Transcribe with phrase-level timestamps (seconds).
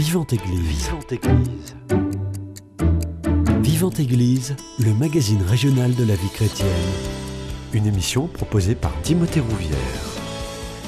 [0.00, 0.86] Vivante Église.
[0.86, 1.76] Vivante Église.
[3.60, 6.68] Vivante Église, le magazine régional de la vie chrétienne.
[7.74, 9.76] Une émission proposée par Timothée Rouvière.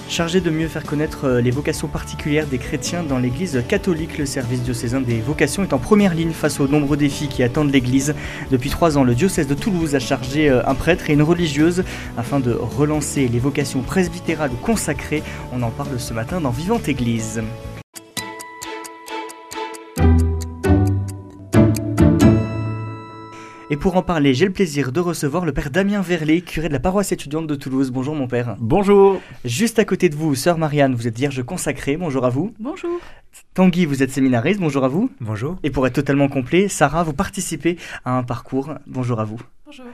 [0.08, 4.24] Chargé de mieux faire connaître euh, les vocations particulières des chrétiens dans l'Église catholique, le
[4.24, 8.14] service diocésain des vocations est en première ligne face aux nombreux défis qui attendent l'Église.
[8.50, 11.84] Depuis trois ans, le diocèse de Toulouse a chargé euh, un prêtre et une religieuse
[12.16, 15.22] afin de relancer les vocations presbytérales ou consacrées.
[15.52, 17.42] On en parle ce matin dans Vivante Église.
[23.72, 26.74] Et pour en parler, j'ai le plaisir de recevoir le père Damien Verlet, curé de
[26.74, 27.90] la paroisse étudiante de Toulouse.
[27.90, 28.54] Bonjour mon père.
[28.60, 29.18] Bonjour.
[29.46, 31.96] Juste à côté de vous, sœur Marianne, vous êtes vierge consacrée.
[31.96, 32.52] Bonjour à vous.
[32.60, 33.00] Bonjour.
[33.54, 34.60] Tanguy, vous êtes séminariste.
[34.60, 35.10] Bonjour à vous.
[35.22, 35.56] Bonjour.
[35.62, 38.74] Et pour être totalement complet, Sarah, vous participez à un parcours.
[38.86, 39.40] Bonjour à vous.
[39.64, 39.86] Bonjour.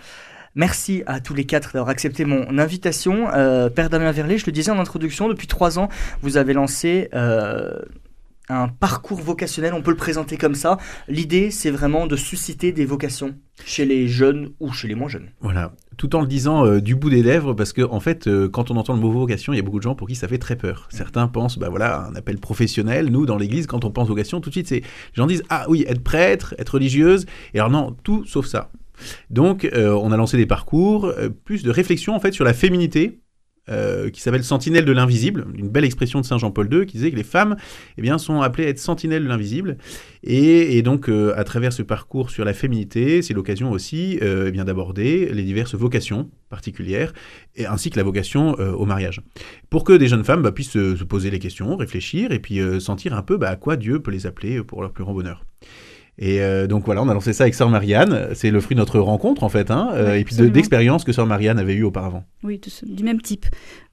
[0.57, 3.29] Merci à tous les quatre d'avoir accepté mon invitation.
[3.33, 5.89] Euh, Père Damien Verlet, je le disais en introduction, depuis trois ans,
[6.23, 7.79] vous avez lancé euh,
[8.49, 10.79] un parcours vocationnel, on peut le présenter comme ça.
[11.07, 15.31] L'idée, c'est vraiment de susciter des vocations chez les jeunes ou chez les moins jeunes.
[15.41, 18.49] Voilà, tout en le disant euh, du bout des lèvres, parce que en fait, euh,
[18.49, 20.29] quand on entend le mot vocation, il y a beaucoup de gens pour qui ça
[20.29, 20.89] fait très peur.
[20.91, 23.11] Certains pensent, bah voilà, un appel professionnel.
[23.11, 25.67] Nous, dans l'Église, quand on pense vocation, tout de suite, c'est les gens disent, ah
[25.69, 27.27] oui, être prêtre, être religieuse.
[27.55, 28.71] Et alors non, tout sauf ça.
[29.31, 31.13] Donc, euh, on a lancé des parcours,
[31.45, 33.21] plus de réflexion en fait sur la féminité,
[33.69, 37.11] euh, qui s'appelle Sentinelle de l'invisible, une belle expression de Saint Jean-Paul II qui disait
[37.11, 37.57] que les femmes
[37.97, 39.79] eh bien, sont appelées à être sentinelles de l'invisible.
[40.23, 44.51] Et, donc, euh, à travers ce parcours sur la féminité, c'est l'occasion aussi euh, eh
[44.51, 47.13] bien d'aborder les diverses vocations particulières,
[47.57, 49.21] et ainsi que la vocation au mariage.
[49.69, 52.61] Pour que des jeunes femmes bah, puissent se, se poser les questions, réfléchir, et puis
[52.81, 55.45] sentir un peu bah, à quoi Dieu peut les appeler pour leur plus grand bonheur.
[56.19, 58.31] Et euh, donc voilà, on a lancé ça avec Sœur Marianne.
[58.35, 61.13] C'est le fruit de notre rencontre en fait, hein, euh, Oui, et puis d'expériences que
[61.13, 62.25] Sœur Marianne avait eues auparavant.
[62.43, 63.47] Oui, du même type.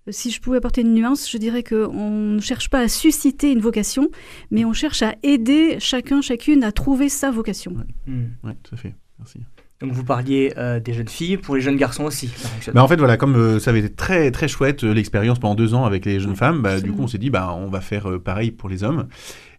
[0.07, 3.51] Euh, Si je pouvais apporter une nuance, je dirais qu'on ne cherche pas à susciter
[3.51, 4.09] une vocation,
[4.49, 7.73] mais on cherche à aider chacun, chacune à trouver sa vocation.
[8.07, 8.25] Hmm.
[8.43, 8.95] Ouais, tout à fait.
[9.19, 9.39] Merci.
[9.81, 12.31] Donc vous parliez euh, des jeunes filles, pour les jeunes garçons aussi.
[12.73, 15.55] Bah en fait voilà, comme euh, ça avait été très très chouette euh, l'expérience pendant
[15.55, 17.81] deux ans avec les jeunes femmes, bah, du coup on s'est dit bah on va
[17.81, 19.07] faire euh, pareil pour les hommes.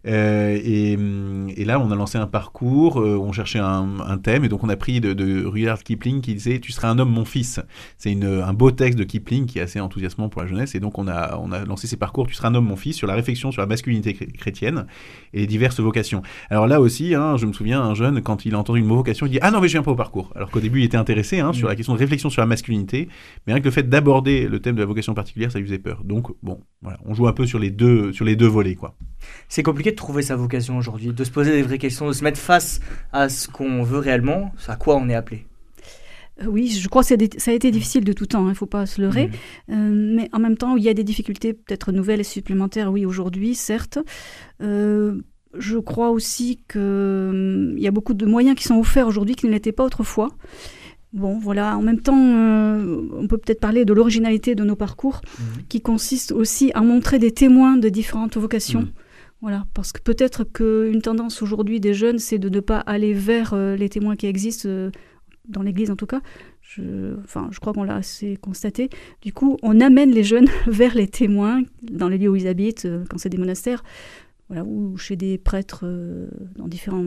[0.07, 0.97] Euh, et,
[1.61, 4.63] et là on a lancé un parcours, euh, on cherchait un, un thème et donc
[4.63, 7.59] on a pris de, de Rudyard Kipling qui disait tu seras un homme mon fils.
[7.97, 10.97] C'est un beau texte de Kipling qui est assez enthousiasmant pour la jeunesse et donc
[10.97, 13.15] on a on a lancé ces parcours tu seras un homme mon fils sur la
[13.15, 14.85] réflexion sur la masculinité chré- chrétienne
[15.33, 16.21] et les diverses vocations.
[16.49, 19.25] Alors là aussi, hein, je me souviens, un jeune, quand il a entendu une vocation,
[19.25, 20.31] il dit Ah non, mais je viens pas au parcours.
[20.35, 21.69] Alors qu'au début, il était intéressé hein, sur Mm.
[21.69, 23.09] la question de réflexion sur la masculinité,
[23.45, 25.79] mais rien que le fait d'aborder le thème de la vocation particulière, ça lui faisait
[25.79, 26.01] peur.
[26.05, 28.95] Donc, bon, voilà, on joue un peu sur les deux, sur les deux volets, quoi.
[29.49, 32.23] C'est compliqué de trouver sa vocation aujourd'hui, de se poser des vraies questions, de se
[32.23, 32.79] mettre face
[33.11, 35.45] à ce qu'on veut réellement, à quoi on est appelé.
[36.41, 38.65] Euh, Oui, je crois que ça a été difficile de tout temps, il ne faut
[38.65, 39.29] pas se leurrer.
[39.67, 39.73] Hmm.
[39.73, 43.05] Euh, mais en même temps, il y a des difficultés peut-être nouvelles et supplémentaires, oui,
[43.05, 43.99] aujourd'hui, certes.
[44.61, 45.21] Euh,
[45.57, 49.51] je crois aussi qu'il y a beaucoup de moyens qui sont offerts aujourd'hui qui ne
[49.51, 50.29] l'étaient pas autrefois.
[51.13, 55.21] Bon, voilà, en même temps, euh, on peut peut-être parler de l'originalité de nos parcours,
[55.39, 55.63] Mhm.
[55.69, 58.81] qui consiste aussi à montrer des témoins de différentes vocations.
[58.81, 58.91] Mhm.
[59.41, 63.53] Voilà, parce que peut-être qu'une tendance aujourd'hui des jeunes, c'est de ne pas aller vers
[63.53, 64.89] euh, les témoins qui existent, euh,
[65.47, 66.21] dans l'Église en tout cas.
[66.61, 68.89] Je, enfin, je crois qu'on l'a assez constaté.
[69.21, 72.85] Du coup, on amène les jeunes vers les témoins dans les lieux où ils habitent,
[72.85, 73.83] euh, quand c'est des monastères,
[74.49, 75.85] voilà, ou chez des prêtres
[76.55, 77.03] dans différents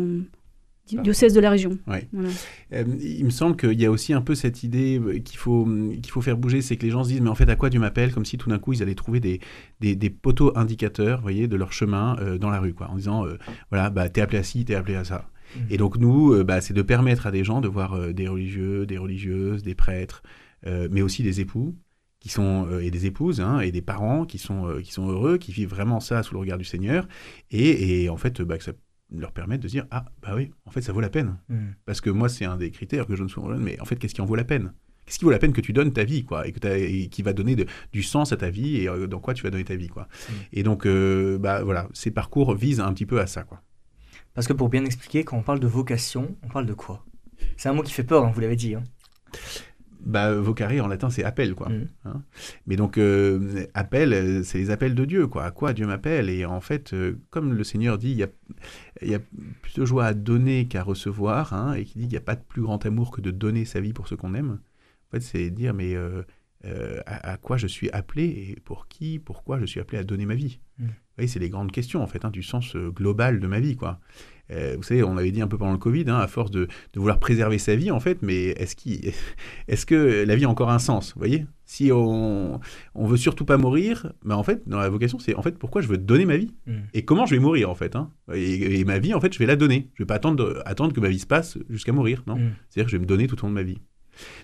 [0.98, 1.02] Ah.
[1.02, 1.78] diocèses de la région.
[1.86, 2.08] Ouais.
[2.12, 2.28] Voilà.
[2.72, 5.64] Euh, il me semble qu'il y a aussi un peu cette idée euh, qu'il faut,
[5.64, 7.70] qu'il faut faire bouger, c'est que les gens se disent, mais en fait, à quoi
[7.70, 9.40] Dieu m'appelle Comme si tout d'un coup, ils allaient trouver des,
[9.80, 12.96] des, des poteaux indicateurs, vous voyez, de leur chemin euh, dans la rue, quoi, en
[12.96, 13.38] disant, euh,
[13.70, 15.28] voilà, bah, t'es appelé à ci, t'es appelé à ça.
[15.56, 15.62] Mhm.
[15.70, 18.28] Et donc, nous, euh, bah, c'est de permettre à des gens de voir euh, des
[18.28, 20.22] religieux, des religieuses, des prêtres,
[20.66, 21.74] euh, mais aussi des époux
[22.20, 25.08] qui sont euh, et des épouses hein, et des parents qui sont euh, qui sont
[25.08, 27.08] heureux, qui vivent vraiment ça sous le regard du Seigneur,
[27.50, 28.72] et, et en fait, bah, que ça
[29.12, 31.36] leur permette de dire ah bah oui, en fait, ça vaut la peine.
[31.48, 31.70] Hmm.
[31.86, 33.96] Parce que moi, c'est un des critères que je ne souvent donne, mais en fait,
[33.96, 34.72] qu'est-ce qui en vaut la peine?
[35.06, 37.22] Qu'est-ce qui vaut la peine que tu donnes ta vie, quoi, et, que et qui
[37.22, 39.64] va donner de- du sens à ta vie, et euh, dans quoi tu vas donner
[39.64, 40.06] ta vie, quoi.
[40.52, 43.60] Et donc, euh, bah voilà, ces parcours visent un petit peu à ça, quoi.
[44.34, 47.04] Parce que pour bien expliquer, quand on parle de vocation, on parle de quoi?
[47.56, 48.74] C'est un mot qui fait peur, hein, vous l'avez dit.
[48.76, 48.84] hein.
[50.04, 51.68] Bah, vocare en latin, c'est appel, quoi.
[51.68, 51.88] Mhm.
[52.04, 52.22] Hein
[52.66, 55.44] mais donc, euh, appel, euh, c'est les appels de Dieu, quoi.
[55.44, 56.30] À quoi Dieu m'appelle?
[56.30, 58.28] Et en fait, euh, comme le Seigneur dit, il y a,
[59.02, 59.20] y a
[59.62, 62.36] plus de joie à donner qu'à recevoir, hein, et qui dit qu'il n'y a pas
[62.36, 64.58] de plus grand amour que de donner sa vie pour ce qu'on aime.
[65.08, 66.22] En fait, c'est dire, mais euh,
[67.06, 70.34] à, quoi je suis appelé et pour qui, pourquoi je suis appelé à donner ma
[70.34, 70.60] vie?
[70.78, 70.86] Mm.
[70.86, 73.76] Vous voyez, c'est les grandes questions en fait, hein, du sens global de ma vie,
[73.76, 74.00] quoi.
[74.50, 76.68] Euh, vous savez, on avait dit un peu pendant le Covid, hein, à force de,
[76.94, 78.74] vouloir préserver sa vie, en fait, mais est-ce,
[79.68, 81.46] est que la vie a encore un sens Vous voyez?
[81.64, 82.60] Si on,
[82.94, 85.82] on veut surtout pas mourir, ben en fait, dans la vocation, c'est en fait pourquoi
[85.82, 86.52] je veux donner ma vie?
[86.66, 86.72] Mm.
[86.94, 87.94] et comment je vais mourir, en fait.
[87.94, 88.10] Hein?
[88.34, 89.90] Et, ma vie, en fait, je vais la donner.
[89.94, 92.36] Je vais pas attendre, attendre que ma vie se passe jusqu'à mourir, non?
[92.36, 92.50] Mm.
[92.68, 93.78] C'est-à-dire que je vais me donner tout au long de ma vie.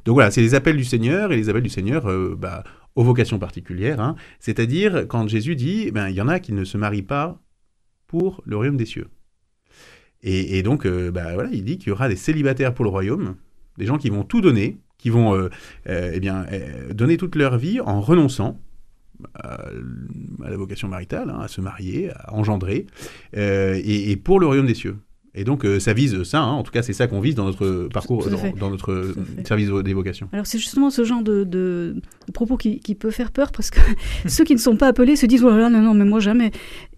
[0.04, 2.62] Donc voilà, c'est les appels du Seigneur, et les appels du Seigneur, euh, bah,
[2.94, 4.00] aux vocations particulières.
[4.00, 4.14] Hein.
[4.38, 7.40] C'est-à-dire, quand Jésus dit, ben, il y en a qui ne se marient pas
[8.06, 9.08] pour le royaume des cieux.
[10.28, 13.36] Et, donc, euh, bah, voilà, il dit qu'il y aura des célibataires pour le royaume,
[13.78, 15.50] des gens qui vont tout donner, qui vont euh,
[15.88, 16.46] euh, eh bien,
[16.92, 18.60] donner toute leur vie en renonçant
[19.34, 19.68] à,
[20.40, 22.86] la vocation maritale, hein, à se marier, à engendrer,
[23.34, 24.96] et, pour le royaume des cieux.
[25.38, 26.52] Et donc, euh, ça vise ça, hein.
[26.52, 28.26] en tout cas, c'est ça qu'on vise dans notre parcours,
[28.58, 29.14] dans, notre
[29.44, 30.30] service d'évocation.
[30.32, 31.94] Alors, c'est justement ce genre de,
[32.32, 33.78] propos qui, peut faire peur, parce que
[34.26, 36.52] ceux qui ne sont pas appelés se disent Oh là non, non, mais moi jamais.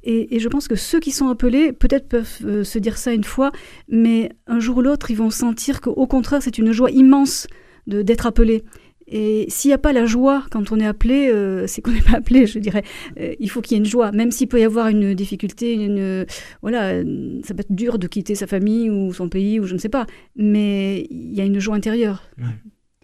[0.05, 3.25] Et, je pense que ceux qui sont appelés, peut-être peuvent euh, se dire ça une
[3.25, 3.53] fois,
[3.89, 7.47] mais un jour ou l'autre, ils vont sentir qu'au contraire, c'est une joie immense
[7.87, 8.65] d'être appelés.
[9.11, 12.03] Et s'il n'y a pas la joie quand on est appelé, euh, c'est qu'on n'est
[12.03, 12.85] pas appelé, je dirais.
[13.19, 15.73] Euh, il faut qu'il y ait une joie, même s'il peut y avoir une difficulté,
[15.73, 16.27] une,
[16.61, 17.03] voilà,
[17.43, 19.89] ça peut être dur de quitter sa famille ou son pays ou je ne sais
[19.89, 20.06] pas,
[20.37, 22.23] mais il y a une joie intérieure.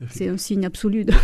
[0.09, 1.15] c'est un signe absolu de,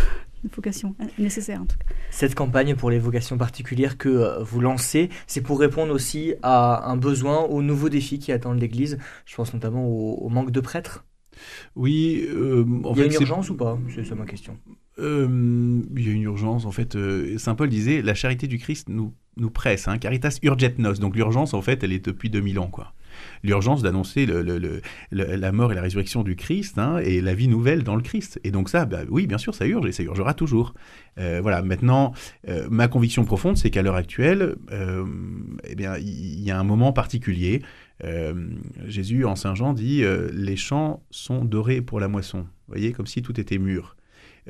[0.53, 1.93] vocation hein, nécessaire en tout cas.
[2.09, 6.89] Cette campagne pour les vocations particulières que euh, vous lancez, c'est pour répondre aussi à
[6.89, 8.97] un besoin, aux nouveaux défis qui attendent l'Église.
[9.25, 11.05] Je pense notamment au manque de prêtres.
[11.75, 12.25] Oui.
[12.27, 13.77] Euh, il y a une urgence ou pas?
[13.93, 14.57] C'est ça ma question.
[14.99, 16.95] Euh, il y a une urgence, en fait.
[16.95, 20.93] Euh, Saint Paul disait la charité du Christ nous, nous presse, hein, caritas urget nos.
[20.93, 22.93] Donc l'urgence, en fait, elle est depuis 2000 ans, quoi.
[23.43, 27.97] L'urgence d'annoncer la mort et la résurrection du Christ hein, et la vie nouvelle dans
[27.97, 28.39] le Christ.
[28.45, 30.73] Et donc ça, bah, oui, bien sûr, ça urge et ça urgera toujours.
[31.17, 31.61] voilà.
[31.61, 32.13] Maintenant,
[32.69, 34.55] ma conviction profonde, c'est qu'à l'heure actuelle,
[35.65, 37.61] eh bien, il y a un moment particulier
[38.03, 38.33] euh,
[38.85, 42.39] Jésus, en Saint Jean, dit euh, Les champs sont dorés pour la moisson.
[42.39, 43.95] Vous voyez, comme si tout était mûr.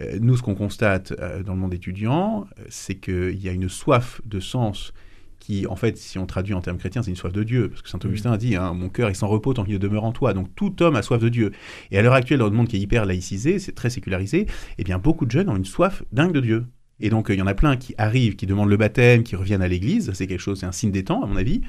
[0.02, 4.22] Euh, nous, ce qu'on constate dans le monde étudiant, c'est qu'il y a une soif
[4.26, 4.94] de sens
[5.42, 7.70] qui, en fait, si on traduit en termes chrétiens, c'est une soif de Dieu.
[7.70, 10.06] Parce que saint Augustin a dit hein, Mon cœur est sans repos tant qu'il demeure
[10.06, 10.34] en toi.
[10.34, 11.52] Donc tout homme a soif de Dieu.
[11.90, 14.46] Et à l'heure actuelle, dans le monde qui est hyper laïcisé, c'est très sécularisé,
[14.78, 16.66] eh bien beaucoup de jeunes ont une soif dingue de Dieu.
[17.02, 19.64] Et donc, il y en a plein qui arrivent, qui demandent le baptême, qui reviennent
[19.64, 20.12] à l'église.
[20.14, 21.62] C'est quelque chose, c'est un signe des temps, à mon avis.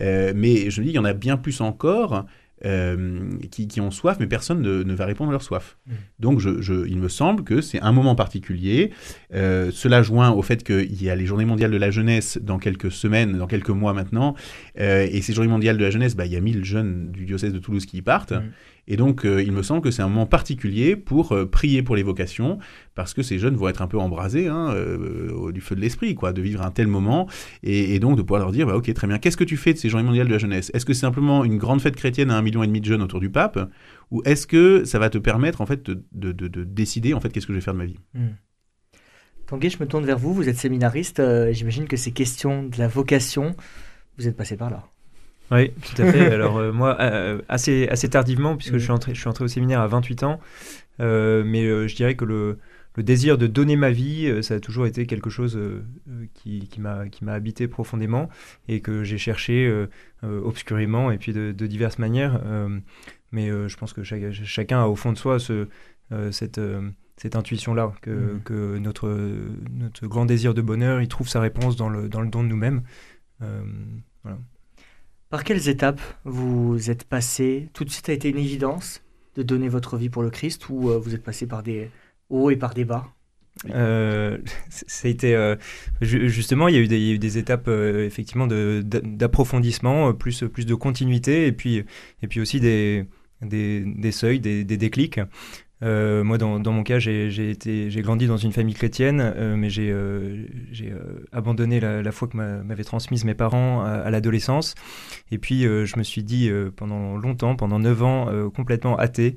[0.00, 2.24] Euh, mais je me dis, il y en a bien plus encore
[2.64, 5.76] euh, qui, ont soif, mais personne ne, va répondre à leur soif.
[5.86, 5.92] Mm.
[6.20, 8.92] Donc, je, il me semble que c'est un moment particulier.
[9.34, 12.58] Euh, cela joint au fait qu'il y a les Journées mondiales de la jeunesse dans
[12.58, 14.34] quelques semaines, dans quelques mois maintenant.
[14.76, 17.52] et ces Journées mondiales de la jeunesse, bah, il y a 1000 jeunes du diocèse
[17.52, 18.32] de Toulouse qui y partent.
[18.32, 18.52] Mm.
[18.88, 21.96] Et donc, euh, il me semble que c'est un moment particulier pour euh, prier pour
[21.96, 22.58] les vocations,
[22.94, 26.14] parce que ces jeunes vont être un peu embrasés hein, euh, du feu de l'esprit,
[26.14, 27.28] quoi, de vivre un tel moment,
[27.62, 29.78] et, donc de pouvoir leur dire, bah, ok, très bien, qu'est-ce que tu fais de
[29.78, 30.70] ces journées mondiales de la jeunesse?
[30.72, 33.02] Est-ce que c'est simplement une grande fête chrétienne à un million et demi de jeunes
[33.02, 33.58] autour du pape,
[34.10, 37.46] ou est-ce que ça va te permettre en fait de, de, décider en fait qu'est-ce
[37.46, 37.98] que je vais faire de ma vie?
[38.14, 38.34] Hmm.
[39.46, 41.22] Tanguy, je me tourne vers vous, vous êtes séminariste,
[41.52, 43.54] j'imagine que ces questions de la vocation,
[44.18, 44.84] vous êtes passé par là.
[45.50, 46.20] Oui, tout à fait.
[46.32, 49.48] Alors euh, moi, euh, assez, assez tardivement, puisque je, suis entré, je suis entré au
[49.48, 50.40] séminaire à 28 ans,
[51.00, 52.58] euh, mais je dirais que le,
[52.96, 55.58] le, désir de donner ma vie, ça a toujours été quelque chose
[56.34, 58.28] qui, qui m'a habité profondément
[58.68, 59.86] et que j'ai cherché
[60.22, 62.40] obscurément et puis de, de diverses manières.
[63.32, 65.68] mais je pense que chacun a au fond de soi ce,
[66.30, 66.60] cette
[67.18, 68.42] cette intuition-là, que, mmh.
[68.44, 69.08] que, notre,
[69.70, 72.48] notre grand désir de bonheur, il trouve sa réponse dans le, dans le don de
[72.48, 72.82] nous-mêmes.
[73.40, 74.36] voilà.
[75.36, 77.68] Par quelles étapes vous êtes passé?
[77.74, 79.02] Tout de suite a été une évidence
[79.34, 81.90] de donner votre vie pour le Christ ou euh, vous êtes passé par des
[82.30, 83.04] hauts et par des bas?
[83.68, 84.38] Euh,
[84.70, 85.56] ça a été euh,
[86.00, 91.52] justement il y, a eu des, des étapes effectivement d'approfondissement plus plus de continuité et
[91.52, 91.84] puis
[92.22, 93.04] et puis aussi des
[93.42, 95.20] des, des seuils des, des déclics
[95.82, 100.46] euh, moi, dans, mon cas, j'ai grandi dans une famille chrétienne, euh, mais j'ai euh,
[101.32, 104.74] abandonné la, foi que m'avaient transmise mes parents à, l'adolescence.
[105.30, 109.36] Et puis, je me suis dit pendant longtemps, pendant 9 ans, complètement athée.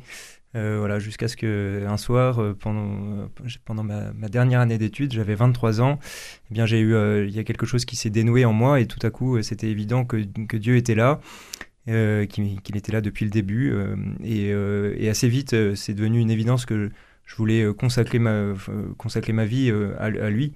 [0.53, 3.29] voilà, jusqu'à ce que un soir, pendant,
[3.65, 5.99] pendant ma, dernière année d'études, j'avais 23 ans,
[6.49, 6.95] eh bien j'ai eu,
[7.27, 9.67] il y a quelque chose qui s'est dénoué en moi et tout à coup, c'était
[9.67, 10.17] évident que
[10.57, 11.19] Dieu était là
[11.87, 13.71] euh, qu'il était là depuis le début.
[13.71, 16.91] Euh, euh, et, assez vite, c'est devenu une évidence que
[17.25, 20.53] je voulais consacrer ma, vie à, lui.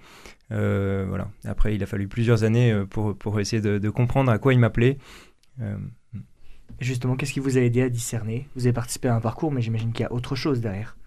[0.49, 1.29] voilà.
[1.45, 4.97] Après, il a fallu plusieurs années pour, pour essayer de, comprendre à quoi il m'appelait.
[6.79, 8.47] Justement, qu'est-ce qui vous a aidé à discerner?
[8.55, 10.97] Vous avez participé à un parcours, mais j'imagine qu'il y a autre chose derrière.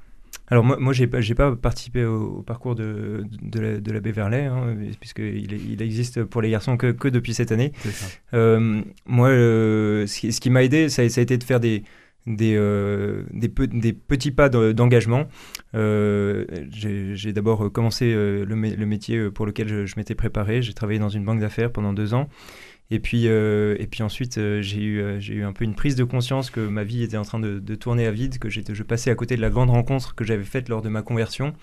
[0.49, 4.76] Alors moi, moi j'ai pas, pas participé au, parcours de, de, de l'abbé Verlet, hein,
[5.00, 7.73] puisqu'il il existe pour les garçons que, que depuis cette année.
[8.35, 11.59] Euh, moi, euh, ce qui, ce qui m'a aidé, ça, ça, a été de faire
[11.59, 11.83] des,
[12.26, 15.26] des, euh, des, des, petits pas d'engagement.
[15.75, 20.62] J'ai d'abord commencé le, le, métier pour lequel je, je m'étais préparé.
[20.62, 22.29] J'ai travaillé dans une banque d'affaires pendant deux ans.
[22.90, 25.75] Et puis, euh, et puis ensuite, euh, j'ai eu, euh, j'ai eu un peu une
[25.75, 28.83] prise de conscience que ma vie était en train de, tourner à vide, que je
[28.83, 31.55] passais à côté de la grande rencontre que j'avais faite lors de ma conversion.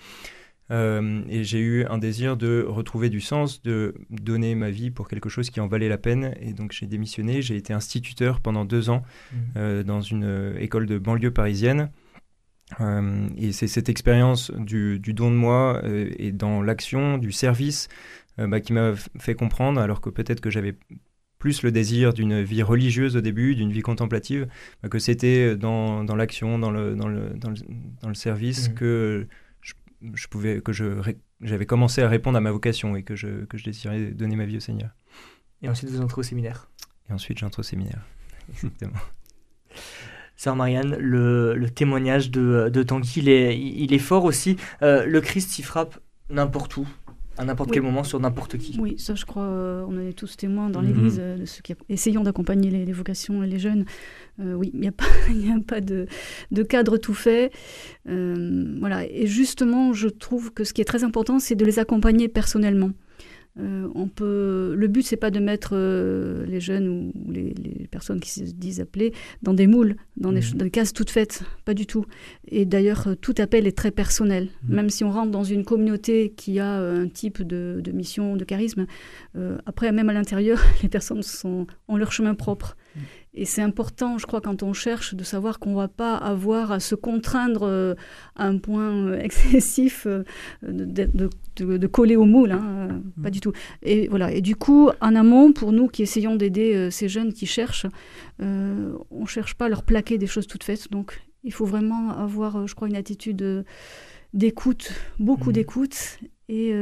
[0.70, 5.28] et j'ai eu un désir de retrouver du sens, de donner ma vie pour quelque
[5.28, 6.34] chose qui en valait la peine.
[6.40, 9.02] Et donc j'ai démissionné, j'ai été instituteur pendant deux ans
[9.32, 9.82] mmh.
[9.82, 11.90] dans une école de banlieue parisienne.
[13.38, 17.88] et c'est cette expérience du, du, don de moi et dans l'action, du service,
[18.36, 20.76] bah, qui m'a fait comprendre, alors que peut-être que j'avais
[21.44, 24.48] plus le désir d'une vie religieuse au début, d'une vie contemplative,
[24.82, 27.56] bah, que c'était dans, dans l'action, dans le, dans, le, dans, le,
[28.00, 28.74] dans le service mmh.
[28.74, 29.26] que
[30.14, 31.02] je, pouvais, que je,
[31.42, 34.46] j'avais commencé à répondre à ma vocation et que je, que je désirais donner ma
[34.46, 34.88] vie au Seigneur.
[35.60, 36.70] Et ensuite, vous entrez au séminaire.
[37.10, 38.00] Et ensuite, j'entre au séminaire.
[38.48, 38.96] Exactement.
[40.36, 44.56] Sœur Marianne, le, le, témoignage de, de Tanguy, il est, il est fort aussi.
[44.80, 46.88] Euh, le Christ, il frappe n'importe où
[47.36, 48.78] à n'importe quel moment sur n'importe qui.
[48.78, 51.24] Oui, ça je crois, euh, on est tous témoins dans l'Église mhm.
[51.24, 53.84] euh, de ceux qui essayons d'accompagner les, vocations et les jeunes.
[54.40, 56.06] Euh, oui, il n'y a pas, a pas de,
[56.50, 57.52] de, cadre tout fait.
[58.06, 62.28] voilà, et justement, je trouve que ce qui est très important, c'est de les accompagner
[62.28, 62.90] personnellement.
[63.60, 67.54] Euh, on peut, le but, c'est pas de mettre euh, les jeunes ou, les,
[67.90, 70.70] personnes qui se disent appelées dans des moules, dans, des, mmh.
[70.70, 72.04] cases toutes faites, pas du tout.
[72.48, 74.48] Et d'ailleurs, euh, tout appel est très personnel.
[74.64, 74.74] Mmh.
[74.74, 78.86] Même si on rentre dans une communauté qui a un type de, mission, de charisme,
[79.66, 82.76] après, même à l'intérieur, les personnes sont, ont leur chemin propre.
[83.36, 86.70] Et c'est important, je crois, quand on cherche, de savoir qu'on ne va pas avoir
[86.70, 87.94] à se contraindre euh,
[88.36, 90.22] à un point euh, excessif euh,
[90.62, 92.52] de, coller au moule.
[92.52, 93.52] Hein, pas du tout.
[93.82, 94.30] Et voilà.
[94.30, 97.86] Et du coup, en amont, pour nous qui essayons d'aider ces jeunes qui cherchent,
[98.38, 100.90] on ne cherche pas à leur plaquer des choses toutes faites.
[100.90, 103.64] Donc, il faut vraiment avoir, je crois, une attitude
[104.32, 105.54] d'écoute, beaucoup mmh.
[105.54, 106.72] d'écoute, et,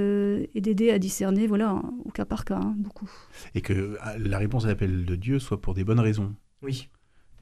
[0.54, 3.10] d'aider à discerner, voilà, au cas par cas, hein, beaucoup.
[3.54, 6.34] Et que la réponse à l'appel de Dieu soit pour des bonnes raisons.
[6.62, 6.88] Oui.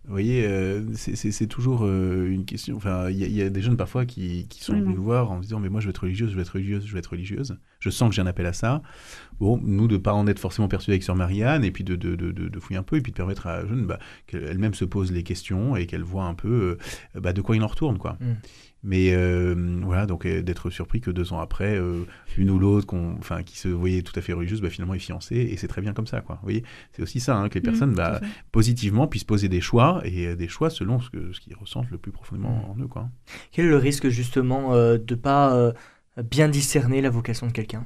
[0.04, 2.74] Vous voyez, euh, c'est toujours euh, une question.
[2.76, 5.68] Enfin, il y, a des jeunes parfois qui, sont venus nous voir en disant Mais
[5.68, 7.58] moi, je veux être religieuse, je veux être religieuse, je veux être religieuse.
[7.80, 8.82] Je sens que j'ai un appel à ça.
[9.40, 11.96] Bon, nous, de ne pas en être forcément persuadés avec Sœur Marianne, et puis de,
[11.96, 14.86] de, de, fouiller un peu, et puis de permettre à la jeune bah, qu'elle-même se
[14.86, 16.78] pose les questions et qu'elle voit un peu
[17.14, 17.98] euh, bah, de quoi il en retourne.
[17.98, 18.16] quoi.
[18.20, 18.34] Mm.
[18.82, 22.04] Mais euh, voilà, donc euh, d'être surpris que deux ans après, euh,
[22.38, 25.36] une ou l'autre, enfin, qui se voyait tout à fait religieuse, bah, finalement est fiancée,
[25.36, 26.36] et c'est très bien comme ça, quoi.
[26.36, 28.20] Vous voyez, c'est aussi ça, hein, que les mmh, personnes, bah,
[28.52, 31.98] positivement, puissent poser des choix, et des choix selon ce qu'ils ce qu'ils ressentent le
[31.98, 32.70] plus profondément mmh.
[32.70, 33.10] en eux, quoi.
[33.52, 35.72] Quel est le risque, justement, de ne pas
[36.30, 37.84] bien discerner la vocation de quelqu'un?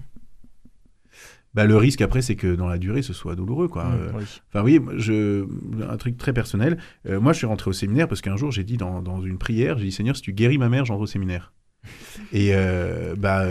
[1.54, 3.68] Bah, le risque après, c'est que dans la durée, ce soit douloureux.
[3.68, 3.84] Quoi.
[3.84, 5.46] Mmh, euh, enfin, oui, je,
[5.88, 6.78] un truc très personnel.
[7.08, 9.38] Euh, moi, je suis rentré au séminaire parce qu'un jour, j'ai dit dans, dans, une
[9.38, 11.52] prière, j'ai dit Seigneur, si tu guéris ma mère, j'entre au séminaire.
[12.32, 13.46] Et euh, bah,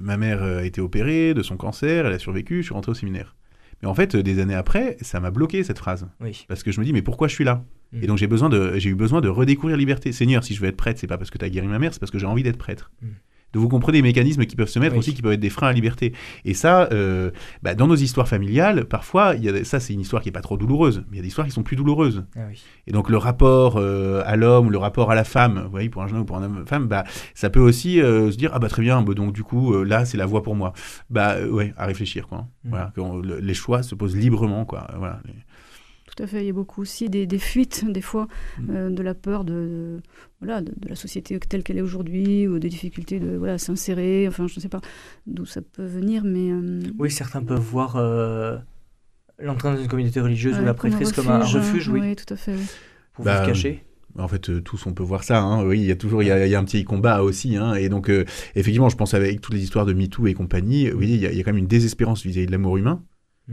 [0.00, 2.94] ma mère a été opérée de son cancer, elle a survécu, je suis rentré au
[2.94, 3.36] séminaire.
[3.82, 6.06] Mais en fait, des années après, ça m'a bloqué cette phrase.
[6.48, 7.64] Parce que je me dis, mais pourquoi je suis là?
[7.92, 8.02] Mmh.
[8.02, 10.12] Et donc j'ai besoin de, j'ai eu besoin de redécouvrir liberté.
[10.12, 11.92] Seigneur, si je veux être prêtre, c'est pas parce que tu as guéri ma mère,
[11.92, 12.90] c'est parce que j'ai envie d'être prêtre.
[13.02, 13.08] Mmh
[13.52, 15.68] de vous comprendre des mécanismes qui peuvent se mettre aussi, qui peuvent être des freins
[15.68, 16.12] à la liberté.
[16.44, 17.30] Et ça, euh,
[17.62, 20.40] bah, dans nos histoires familiales, parfois, y a, ça c'est une histoire qui est pas
[20.40, 22.24] trop douloureuse, mais il y a des histoires qui sont plus douloureuses.
[22.36, 22.40] Ah
[22.86, 26.02] et donc le rapport euh, à l'homme, le rapport à la femme, vous voyez, pour
[26.02, 27.04] un jeune ou pour une femme, bah,
[27.34, 30.04] ça peut aussi euh, se dire, ah bah très bien, bah, donc du coup, là
[30.04, 30.72] c'est la voie pour moi.
[31.08, 32.46] Bah ouais, à réfléchir, quoi.
[32.64, 32.70] Mmh.
[32.70, 34.86] Voilà, que les choix se posent librement, quoi.
[34.96, 35.20] Voilà.
[36.20, 36.42] Tout à fait.
[36.42, 38.70] Il y a beaucoup aussi des, fuites, des fois, mm.
[38.70, 40.00] euh, de la peur de,
[40.40, 44.28] voilà, de, la société telle qu'elle est aujourd'hui, ou des difficultés de voilà, s'insérer.
[44.28, 44.82] Enfin, je ne sais pas
[45.26, 46.50] d'où ça peut venir, mais...
[46.50, 48.58] Euh, oui, certains peuvent voir euh,
[49.38, 52.00] l'entrée dans une communauté religieuse ou la prêtrise comme un refuge, oui.
[52.00, 52.16] oui.
[52.16, 52.56] tout à fait.
[53.14, 53.82] Pour vous bah, cacher
[54.18, 55.40] en fait, tous on peut voir ça.
[55.40, 55.64] Hein.
[55.64, 57.56] Oui, il y a toujours il y a, un petit combat aussi.
[57.56, 57.74] Hein.
[57.74, 58.10] Et donc,
[58.56, 61.30] effectivement, je pense avec toutes les histoires de MeToo et compagnie, oui, il y, a,
[61.30, 63.04] il y a quand même une désespérance vis-à-vis de l'amour humain.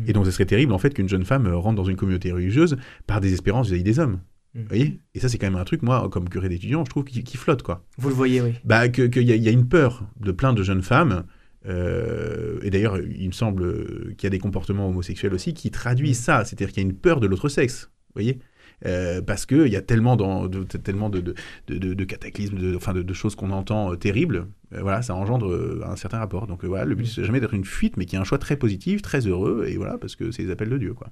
[0.06, 2.78] Et donc, ce serait terrible, en fait, qu'une jeune femme rentre dans une communauté religieuse
[3.08, 4.20] par désespérance vis-à-vis des hommes.
[4.54, 4.60] Mm.
[4.60, 5.00] Vous voyez?
[5.16, 7.64] Et ça, c'est quand même un truc, moi, comme curé d'étudiant, je trouve qui, flotte,
[7.64, 7.84] quoi.
[7.98, 8.54] Vous le voyez, oui.
[8.64, 11.24] Bah, qu'il y, y, a une peur de plein de jeunes femmes.
[11.66, 16.20] Euh, et d'ailleurs, il me semble qu'il y a des comportements homosexuels aussi qui traduisent
[16.20, 16.24] mm.
[16.24, 16.46] ça.
[16.46, 17.90] C'est-à-dire qu'il y a une peur de l'autre sexe.
[18.08, 18.40] Vous voyez?
[18.86, 21.34] Euh, parce qu'il y a tellement, de, tellement de,
[21.68, 25.96] de, cataclysmes, de, enfin de, choses qu'on entend euh, terribles, euh, voilà, ça engendre un
[25.96, 26.46] certain rapport.
[26.48, 28.38] Donc voilà, le but, c'est jamais d'être une fuite, mais qu'il y ait un choix
[28.38, 31.10] très positif, très heureux, et voilà, parce que c'est les appels de Dieu, quoi.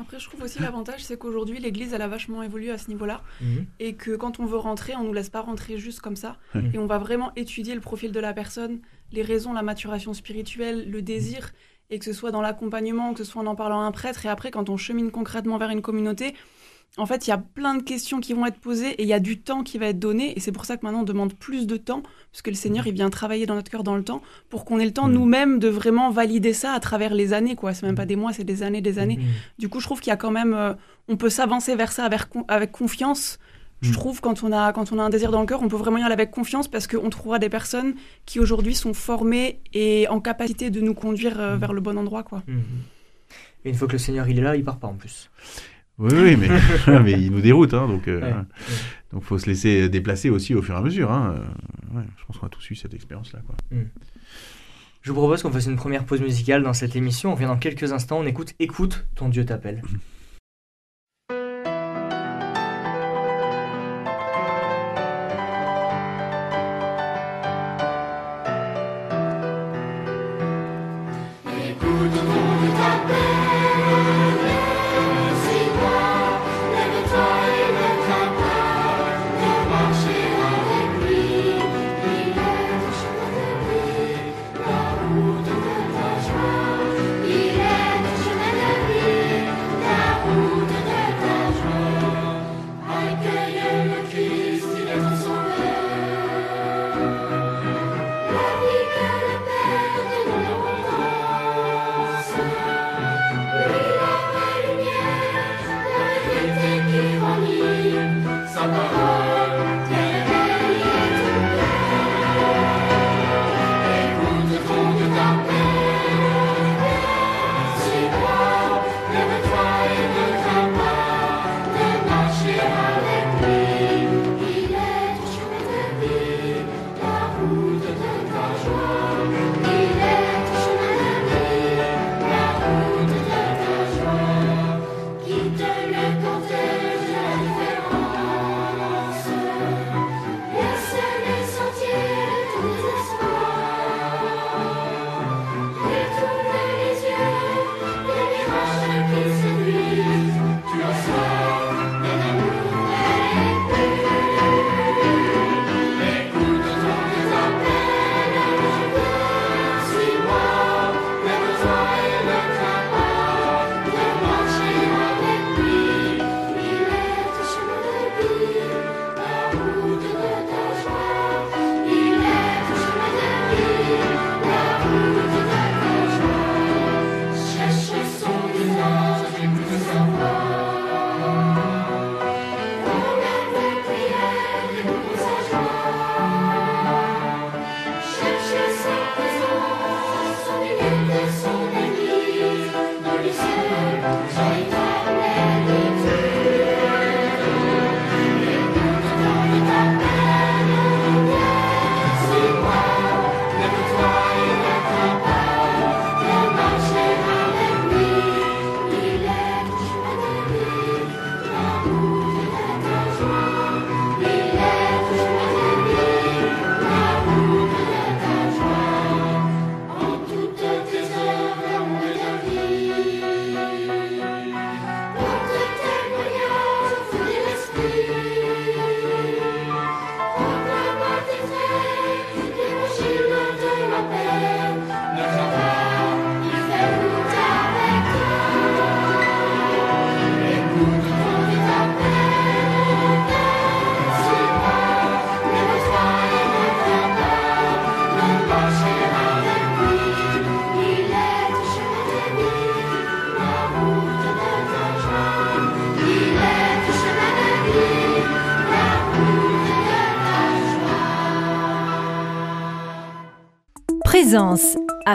[0.00, 3.22] Après, je trouve aussi l'avantage, c'est qu'aujourd'hui, l'Église, elle a vachement évolué à ce niveau-là.
[3.40, 3.66] Mhm.
[3.80, 6.36] Et que quand on veut rentrer, on nous laisse pas rentrer juste comme ça.
[6.72, 8.78] Et on va vraiment étudier le profil de la personne,
[9.10, 11.50] les raisons, la maturation spirituelle, le désir.
[11.90, 14.24] Et que ce soit dans l'accompagnement, que ce soit en en parlant à un prêtre.
[14.24, 16.34] Et après, quand on chemine concrètement vers une communauté,
[16.98, 19.12] en fait, il y a plein de questions qui vont être posées et il y
[19.12, 20.36] a du temps qui va être donné.
[20.36, 22.02] Et c'est pour ça que maintenant, on demande plus de temps,
[22.32, 24.78] parce que le Seigneur, il vient travailler dans notre cœur dans le temps, pour qu'on
[24.78, 25.14] ait le temps Mhm.
[25.14, 27.54] nous-mêmes de vraiment valider ça à travers les années.
[27.56, 27.72] quoi.
[27.74, 29.16] C'est même pas des mois, c'est des années, des années.
[29.16, 29.24] Mhm.
[29.58, 30.74] Du coup, je trouve qu'il y a quand même, euh,
[31.08, 33.38] on peut s'avancer vers ça avec, con- avec confiance.
[33.80, 35.76] Je trouve quand on a quand on a un désir dans le cœur, on peut
[35.76, 37.94] vraiment y aller avec confiance parce qu'on trouvera des personnes
[38.26, 42.24] qui aujourd'hui sont formées et en capacité de nous conduire euh, vers le bon endroit,
[42.24, 42.42] quoi.
[42.48, 42.60] Mhm.
[43.64, 45.30] Une fois que le Seigneur il est là, il part pas en plus.
[45.98, 46.48] Oui, oui, mais,
[47.02, 48.34] mais il nous déroute, hein, donc euh, Ouais.
[49.12, 51.10] donc faut se laisser déplacer aussi au fur et à mesure.
[51.10, 51.34] Hein.
[51.36, 53.40] Euh, ouais, je pense qu'on a tous eu cette expérience-là.
[53.46, 53.56] quoi.
[55.02, 57.30] Je vous propose qu'on fasse une première pause musicale dans cette émission.
[57.30, 58.18] On revient dans quelques instants.
[58.18, 59.82] On écoute Écoute, ton Dieu t'appelle.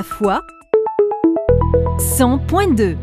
[0.04, 0.34] Foi
[1.98, 2.98] 100.2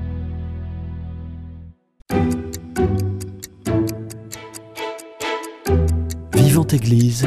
[6.34, 7.26] Vivante Église,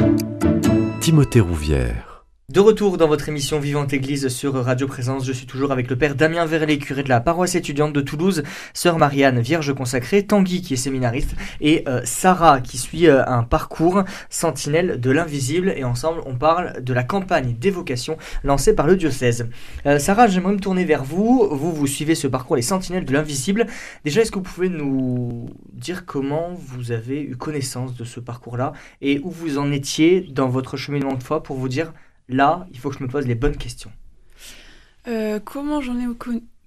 [1.00, 2.13] Timothée Rouvière.
[2.54, 5.98] De retour dans votre émission Vivante Église sur Radio Présence, je suis toujours avec le
[5.98, 10.62] père Damien Verlet, curé de la paroisse étudiante de Toulouse, sœur Marianne, vierge consacrée, Tanguy
[10.62, 15.82] qui est séminariste et euh, Sarah qui suit euh, un parcours sentinelle de l'invisible et
[15.82, 19.48] ensemble on parle de la campagne d'évocation lancée par le diocèse.
[19.86, 23.12] Euh, Sarah, j'aimerais me tourner vers vous, vous vous suivez ce parcours les sentinelles de
[23.12, 23.66] l'invisible.
[24.04, 28.74] Déjà, est-ce que vous pouvez nous dire comment vous avez eu connaissance de ce parcours-là
[29.02, 31.92] et où vous en étiez dans votre cheminement de foi pour vous dire
[32.28, 33.90] là, il faut que je me pose les bonnes questions.
[35.06, 36.04] Euh, comment j'en ai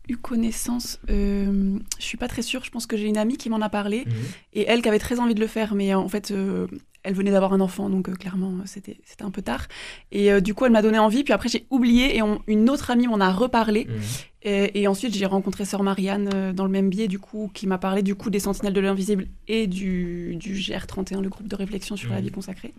[0.09, 2.63] eu connaissance euh, Je suis pas très sûre.
[2.63, 4.13] Je pense que j'ai une amie qui m'en a parlé Mhm.
[4.53, 6.67] et elle qui avait très envie de le faire, mais euh, en fait, euh,
[7.03, 9.67] elle venait d'avoir un enfant, donc clairement, c'était c'était un peu tard.
[10.11, 11.23] Et du coup, elle m'a donné envie.
[11.23, 13.85] Puis après, j'ai oublié et on- une autre amie m'en a reparlé.
[13.85, 13.95] Mhm.
[14.43, 17.77] Et, et ensuite, j'ai rencontré Sœur Marianne dans le même biais, du coup, qui m'a
[17.77, 21.95] parlé du coup des Sentinelles de l'Invisible et du, du GR31, le groupe de réflexion
[21.95, 22.23] sur la Mhm.
[22.23, 22.73] vie consacrée.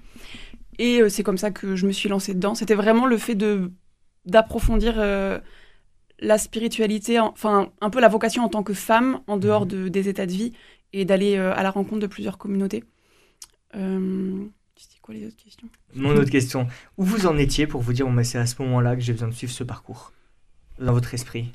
[0.78, 2.54] Et euh, c'est comme ça que je me suis lancée dedans.
[2.54, 3.72] C'était vraiment le fait de
[4.26, 5.38] d'approfondir euh,
[6.20, 9.88] la spiritualité, en- enfin un peu la vocation en tant que femme en dehors de,
[9.88, 10.52] des états de vie
[10.92, 12.84] et d'aller euh, à la rencontre de plusieurs communautés.
[13.76, 14.44] Euh,
[14.76, 15.68] C'était quoi les autres questions?
[15.94, 18.60] Mon autre question, où vous en étiez pour vous dire, bon, bah, c'est à ce
[18.62, 20.12] moment-là que j'ai besoin de suivre ce parcours?
[20.80, 21.52] Dans votre esprit?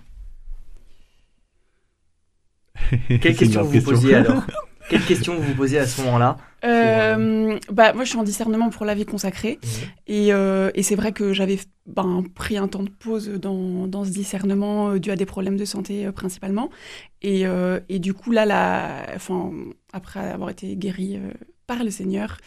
[3.21, 3.91] Quelle question vous vous question.
[3.93, 4.43] posiez alors?
[4.89, 8.69] Quelle question vous vous posiez à ce moment-là Euh, bah, moi, je suis en discernement
[8.69, 9.59] pour la vie consacrée.
[10.07, 14.05] Et, euh, et c'est vrai que j'avais ben, pris un temps de pause dans, dans
[14.05, 16.69] ce discernement euh, dû à des problèmes de santé euh, principalement.
[17.21, 17.45] Et,
[17.89, 19.51] et du coup, là, la, enfin,
[19.93, 21.17] après avoir été guérie
[21.67, 22.37] par le Seigneur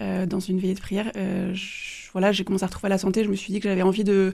[0.00, 3.24] dans une veillée de prière, je- voilà, j'ai commencé à retrouver la santé.
[3.24, 4.32] Je me suis dit que j'avais envie de,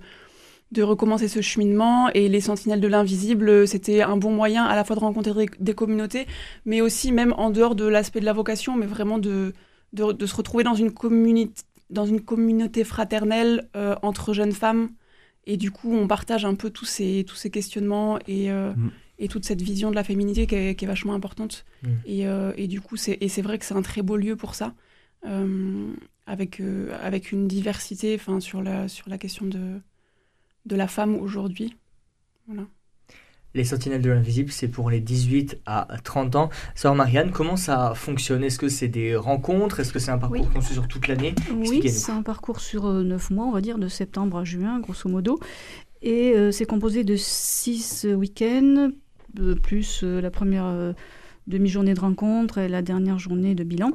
[0.73, 2.11] de recommencer ce cheminement.
[2.11, 5.75] Et les Sentinelles de l'Invisible, c'était un bon moyen à la fois de rencontrer des,
[5.75, 6.27] communautés,
[6.65, 9.53] mais aussi même en dehors de l'aspect de la vocation, mais vraiment de,
[9.93, 14.91] de, de se retrouver dans une communauté dans une communauté fraternelle euh, entre jeunes femmes.
[15.47, 18.91] Et du coup, on partage un peu tous ces, tous ces questionnements et, euh, Mhm.
[19.19, 21.65] et toute cette vision de la féminité qui est, qui est vachement importante.
[21.83, 22.01] Mhm.
[22.05, 24.75] Et, euh, et du coup, c'est vrai que c'est un très beau lieu pour ça,
[26.27, 26.61] avec,
[27.03, 29.81] avec une diversité sur, la, sur la question de,
[30.69, 31.77] de la femme aujourd'hui.
[32.47, 32.63] Voilà.
[33.55, 36.51] Les Sentinelles de l'Invisible, c'est pour les 18 à 30 ans.
[36.75, 38.45] Sœur Marianne, comment ça fonctionne?
[38.45, 39.81] Est-ce que c'est des rencontres?
[39.81, 40.63] Est-ce que c'est un parcours Oui.
[40.63, 41.35] suit sur toute l'année?
[41.55, 44.79] Oui, c'est un parcours sur euh, neuf mois, on va dire, de septembre à juin,
[44.81, 45.41] grosso modo.
[46.03, 48.91] Et euh, c'est composé de six euh, week-ends,
[49.41, 50.93] euh, plus euh, la première euh,
[51.47, 53.93] demi-journée de rencontre et la dernière journée de bilan.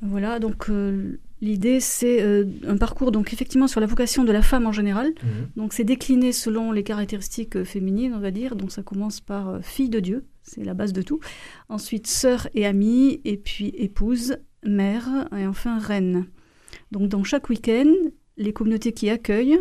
[0.00, 4.42] Voilà, donc euh, l'idée, c'est euh, un parcours, donc effectivement, sur la vocation de la
[4.42, 5.08] femme en général.
[5.22, 5.48] Mhm.
[5.56, 8.56] Donc c'est décliné selon les caractéristiques euh, féminines, on va dire.
[8.56, 11.20] Donc ça commence par euh, fille de Dieu, c'est la base de tout.
[11.68, 16.26] Ensuite sœur et amie, et puis épouse, mère, et enfin reine.
[16.92, 17.92] Donc dans chaque week-end,
[18.36, 19.58] les communautés qui accueillent,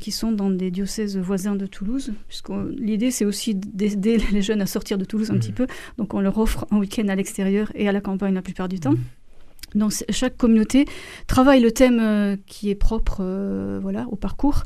[0.00, 4.60] qui sont dans des diocèses voisins de Toulouse, puisque l'idée c'est aussi d'aider les jeunes
[4.60, 5.40] à sortir de Toulouse un Mhm.
[5.40, 5.66] petit peu.
[5.98, 8.80] Donc on leur offre un week-end à l'extérieur et à la campagne la plupart du
[8.80, 8.94] temps.
[9.74, 10.84] Donc chaque communauté
[11.26, 14.62] travaille le thème euh, qui est propre euh, voilà, au parcours.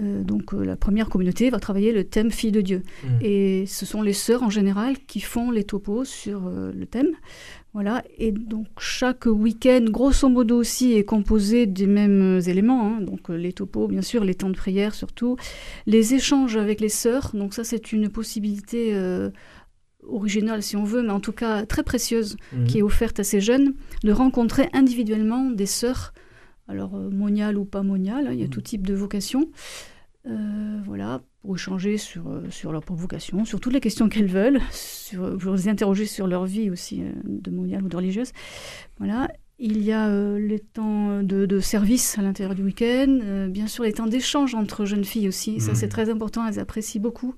[0.00, 2.82] Euh, donc euh, la première communauté va travailler le thème fille de Dieu.
[3.04, 3.18] Mhm.
[3.20, 7.08] Et ce sont les sœurs en général qui font les topos sur le thème.
[7.74, 8.02] Voilà.
[8.16, 12.86] Et donc chaque week-end, grosso modo aussi, est composé des mêmes éléments.
[12.86, 13.00] hein.
[13.02, 15.36] Donc les topos, bien sûr, les temps de prière surtout,
[15.86, 17.32] les échanges avec les sœurs.
[17.34, 19.30] Donc ça, c'est une possibilité euh,
[20.08, 22.66] originale si on veut, mais en tout cas très précieuse Mhm.
[22.66, 26.12] qui est offerte à ces jeunes, de rencontrer individuellement des sœurs,
[26.68, 28.50] alors euh, moniales ou pas moniales, hein, il y a Mhm.
[28.50, 29.50] tout type de vocation,
[30.28, 34.60] euh, voilà, pour échanger sur, euh, sur leur vocation, sur toutes les questions qu'elles veulent,
[34.72, 38.32] sur, pour les interroger sur leur vie aussi euh, de moniale ou de religieuse.
[38.98, 39.28] Voilà.
[39.58, 43.66] Il y a euh, les temps de, de service à l'intérieur du week-end, euh, bien
[43.66, 45.76] sûr les temps d'échange entre jeunes filles aussi, ça Mhm.
[45.76, 47.34] c'est très important, elles apprécient beaucoup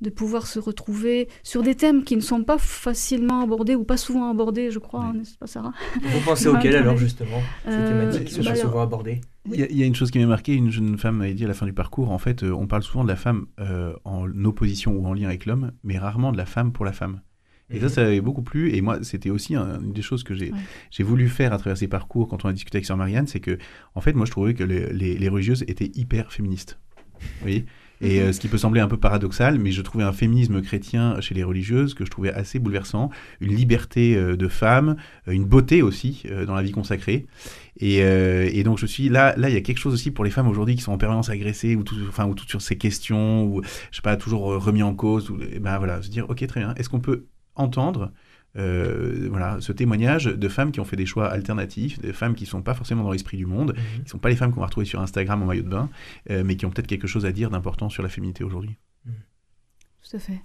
[0.00, 3.96] de pouvoir se retrouver sur des thèmes qui ne sont pas facilement abordés ou pas
[3.96, 5.72] souvent abordés, je crois, hein, n'est-ce pas Sarah?
[6.02, 9.20] Vous pensez auquel alors justement Ces Euh, thématiques qui sont bah alors- souvent abordées?
[9.46, 11.34] Il y, a, il y a une chose qui m'a marqué, une jeune femme m'avait
[11.34, 13.46] dit à la fin du parcours, en fait, euh, on parle souvent de la femme
[13.60, 16.92] euh, en opposition ou en lien avec l'homme, mais rarement de la femme pour la
[16.92, 17.20] femme.
[17.72, 18.74] Et ça, ça m'avait beaucoup plu.
[18.74, 21.04] Et moi, c'était aussi un- une des choses que j'ai Ouais.
[21.04, 23.58] voulu faire à travers ces parcours quand on a discuté avec Sœur Marianne, c'est que,
[23.94, 26.78] en fait, moi, je trouvais que les, les- les religieuses étaient hyper féministes.
[27.20, 27.64] Vous voyez?
[28.02, 31.20] Et euh, ce qui peut sembler un peu paradoxal, mais je trouvais un féminisme chrétien
[31.20, 33.10] chez les religieuses que je trouvais assez bouleversant,
[33.42, 34.96] une liberté euh, de femme,
[35.28, 37.26] euh, une beauté aussi euh, dans la vie consacrée.
[37.78, 40.30] Et, et donc je suis là, là il y a quelque chose aussi pour les
[40.30, 43.44] femmes aujourd'hui qui sont en permanence agressées ou tout, enfin ou tout sur ces questions
[43.44, 45.30] ou je sais pas toujours remis en cause.
[45.30, 47.26] Ou, et ben voilà, se dire ok très bien, est-ce qu'on peut
[47.60, 48.12] entendre
[48.56, 52.44] euh, voilà, ce témoignage de femmes qui ont fait des choix alternatifs, des femmes qui
[52.44, 54.60] ne sont pas forcément dans l'esprit du monde, qui ne sont pas les femmes qu'on
[54.60, 55.88] va retrouver sur Instagram en maillot de bain,
[56.30, 58.76] euh, mais qui ont peut-être quelque chose à dire d'important sur la féminité aujourd'hui.
[60.02, 60.40] Tout à fait.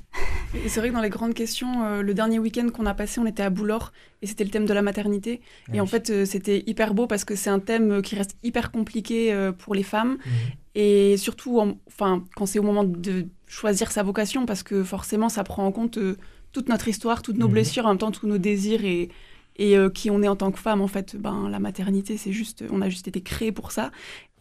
[0.64, 3.20] Et c'est vrai que dans les grandes questions, euh, le dernier week-end qu'on a passé,
[3.20, 5.42] on était à Boulor et c'était le thème de la maternité.
[5.70, 8.38] Ah et en fait, euh, c'était hyper beau parce que c'est un thème qui reste
[8.44, 10.18] hyper compliqué euh, pour les femmes.
[10.26, 10.32] Mhm.
[10.76, 15.30] Et surtout, en- enfin, quand c'est au moment de choisir sa vocation, parce que forcément,
[15.30, 16.18] ça prend en compte euh,
[16.56, 17.54] toute notre histoire, toutes nos Mhm.
[17.54, 19.10] blessures, en même temps tous nos désirs et,
[19.58, 20.82] et euh, qui on est en tant que femme.
[20.82, 23.92] En fait, ben, la maternité, c'est juste, on a juste été créé pour ça.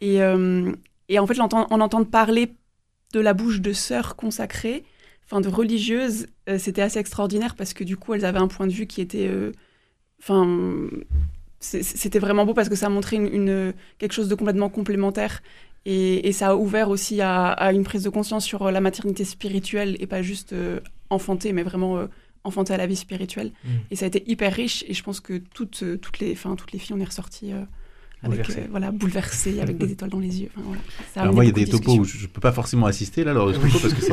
[0.00, 0.72] Et, euh,
[1.09, 1.48] et en fait, en
[1.81, 2.55] entendre parler
[3.12, 4.85] de la bouche de sœurs consacrées,
[5.24, 8.66] enfin de religieuses, euh, c'était assez extraordinaire parce que du coup, elles avaient un point
[8.68, 9.29] de vue qui était,
[10.20, 10.88] enfin,
[11.61, 15.42] c'était vraiment beau parce que ça montrait une, une- quelque chose de complètement complémentaire.
[15.87, 18.81] Et, et ça a ouvert aussi à, à une prise de conscience sur euh, la
[18.81, 22.07] maternité spirituelle et pas juste euh, enfantée, mais vraiment euh,
[22.44, 23.53] enfantée à la vie spirituelle.
[23.64, 23.68] Mm.
[23.90, 24.85] Et ça a été hyper riche.
[24.88, 27.64] Et je pense que toutes, toutes, les, toutes les filles, on est ressorties euh,
[28.25, 30.49] avec, euh, voilà, bouleversées, avec des étoiles dans les yeux.
[30.57, 30.81] Enfin, voilà.
[31.13, 32.87] Ça Alors moi, il y a des de topos où je ne peux pas forcément
[32.87, 34.07] assister là lors de ce Oui, topo parce que c'est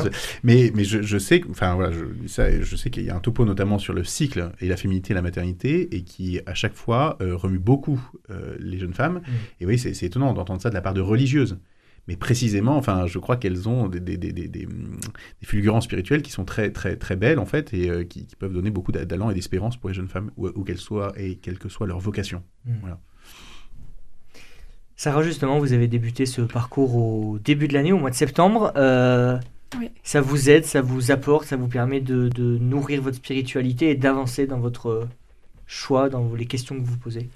[0.00, 0.10] très-
[0.42, 2.44] mais mais je, je sais enfin voilà je ça
[2.76, 5.22] sais qu'il y a un topo notamment sur le cycle et la féminité et la
[5.22, 8.00] maternité et qui à chaque fois euh, remue beaucoup
[8.30, 9.20] euh, les jeunes femmes.
[9.60, 11.58] Et oui c'est étonnant d'entendre ça de la part de religieuses.
[12.06, 16.20] Mais précisément enfin je crois qu'elles ont des, des, des, des, des, des fulgurances spirituelles
[16.20, 18.92] qui sont très très très belles en fait et euh, qui, qui peuvent donner beaucoup
[18.92, 21.70] d'a- d'allant et d'espérance pour les jeunes femmes où, où qu'elles soient et quelle que
[21.70, 22.42] soit leur vocation
[24.96, 28.72] Sarah, justement, vous avez débuté ce parcours au début de l'année, au mois de septembre.
[28.76, 29.38] Euh,
[29.78, 29.90] Oui.
[30.04, 33.94] Ça vous aide, ça vous apporte, ça vous permet de, de nourrir votre spiritualité et
[33.96, 35.08] d'avancer dans votre
[35.66, 37.28] choix, dans les questions que vous posez?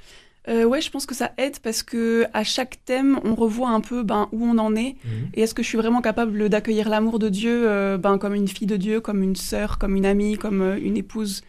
[0.49, 3.81] Euh, ouais, je pense que ça aide parce que à chaque thème, on revoit un
[3.81, 4.97] peu ben, où on en est.
[5.35, 8.49] Et est-ce que je suis vraiment capable d'accueillir l'amour de Dieu euh, ben, comme une
[8.49, 11.43] fille de Dieu, comme une sœur, comme une amie, comme euh, une épouse?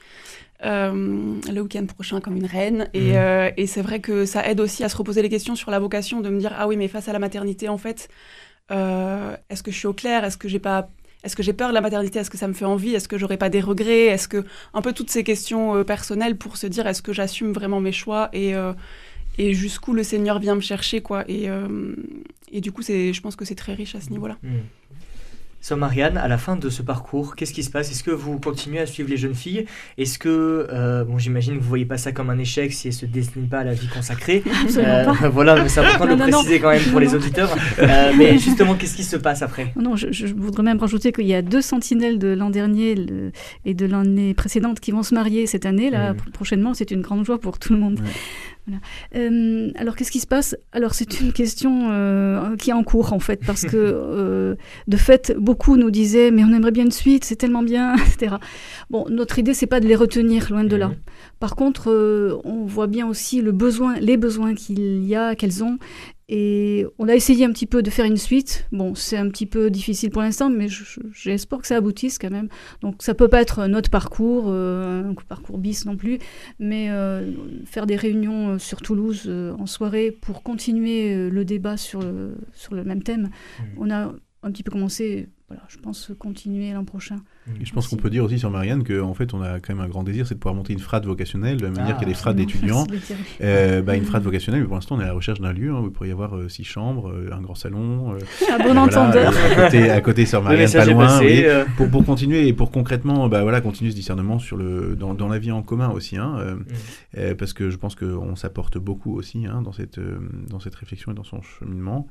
[0.62, 2.90] Le week-end prochain comme une reine.
[2.94, 3.16] Et, Mhm.
[3.16, 5.80] euh, et c'est vrai que ça aide aussi à se reposer les questions sur la
[5.80, 8.10] vocation, de me dire, ah oui, mais face à la maternité, en fait,
[8.72, 10.24] euh, est-ce que je suis au clair?
[10.24, 10.90] Est-ce que j'ai pas...
[11.24, 12.20] Est-ce que j'ai peur de la maternité?
[12.20, 12.96] Est-ce que ça me fait envie?
[12.96, 14.06] Est-ce que j'aurais pas des regrets?
[14.06, 17.52] Est-ce que un peu toutes ces questions euh, personnelles pour se dire est-ce que j'assume
[17.52, 18.72] vraiment mes choix et euh,
[19.38, 21.94] et jusqu'où le Seigneur vient me chercher quoi et euh,
[22.54, 24.38] et du coup c'est je pense que c'est très riche à ce niveau-là.
[24.44, 24.60] Hmm.
[25.62, 27.92] So, Marianne, à la fin de ce parcours, qu'est-ce qui se passe?
[27.92, 29.66] Est-ce que vous continuez à suivre les jeunes filles?
[29.98, 32.94] Est-ce que, euh, bon, j'imagine que vous voyez pas ça comme un échec si elles
[32.94, 35.26] se destinent pas à la vie consacrée Absolument pas.
[35.26, 36.38] Euh, Voilà, mais c'est important de le non.
[36.38, 37.54] préciser quand même pour Non, les auditeurs.
[37.80, 39.74] Euh, mais justement, qu'est-ce qui se passe après?
[39.76, 43.34] Non, je, je voudrais même rajouter qu'il y a deux sentinelles de l'an dernier le-
[43.66, 46.74] et de l'année précédente qui vont se marier cette année, là, pro- prochainement.
[46.74, 48.00] C'est une grande joie pour tout le monde.
[48.00, 48.06] Ouais.
[48.70, 48.82] Voilà.
[49.16, 50.56] Euh, alors, qu'est-ce qui se passe?
[50.72, 54.56] Alors, c'est une question euh, qui est en cours, en fait, parce que, euh,
[54.88, 58.36] de fait, beaucoup nous disaient, mais on aimerait bien une suite, c'est tellement bien, etc.
[58.90, 60.92] Bon, notre idée, c'est pas de les retenir, loin de là.
[61.40, 65.78] Par contre, on voit bien aussi le besoin, les besoins qu'il y a, qu'elles ont.
[66.32, 68.68] Et on a essayé un petit peu de faire une suite.
[68.72, 72.20] Bon, c'est un petit peu difficile pour l'instant, mais je- je- j'espère que ça aboutisse
[72.20, 72.50] quand même.
[72.82, 76.20] Donc ça peut pas être notre parcours, euh, un parcours bis non plus,
[76.60, 77.32] mais euh,
[77.66, 82.36] faire des réunions euh, sur Toulouse euh, en soirée pour continuer le débat sur le,
[82.54, 83.30] sur le même thème.
[83.78, 84.14] On a
[84.44, 87.18] un petit peu commencé, voilà, je pense continuer l'an prochain.
[87.62, 89.84] Et je pense qu'on peut dire aussi sur Marianne qu'en fait, on a quand même
[89.84, 92.00] un grand désir, c'est de pouvoir monter une frate vocationnelle, de la même manière Ah,
[92.00, 92.86] qu'il y a des frates Non, d'étudiants.
[93.42, 95.72] Euh, bah, une frate vocationnelle, mais pour l'instant, on est à la recherche d'un lieu.
[95.72, 98.14] hein, où il pourrait y avoir euh, six chambres, euh, un grand salon.
[98.14, 98.20] euh,
[98.54, 99.34] À bon voilà, entendeur.
[99.38, 101.06] à côté, à côté sur Marianne, pas loin.
[101.08, 101.44] passé.
[101.46, 105.14] euh, Pour, pour continuer et pour concrètement, bah, voilà, continuer ce discernement sur le, dans,
[105.14, 106.18] dans la vie en commun aussi.
[106.18, 106.64] Hein, euh, Mm.
[107.20, 110.18] euh, parce que je pense qu'on s'apporte beaucoup aussi hein, dans, cette, euh,
[110.50, 112.08] dans cette réflexion et dans son cheminement.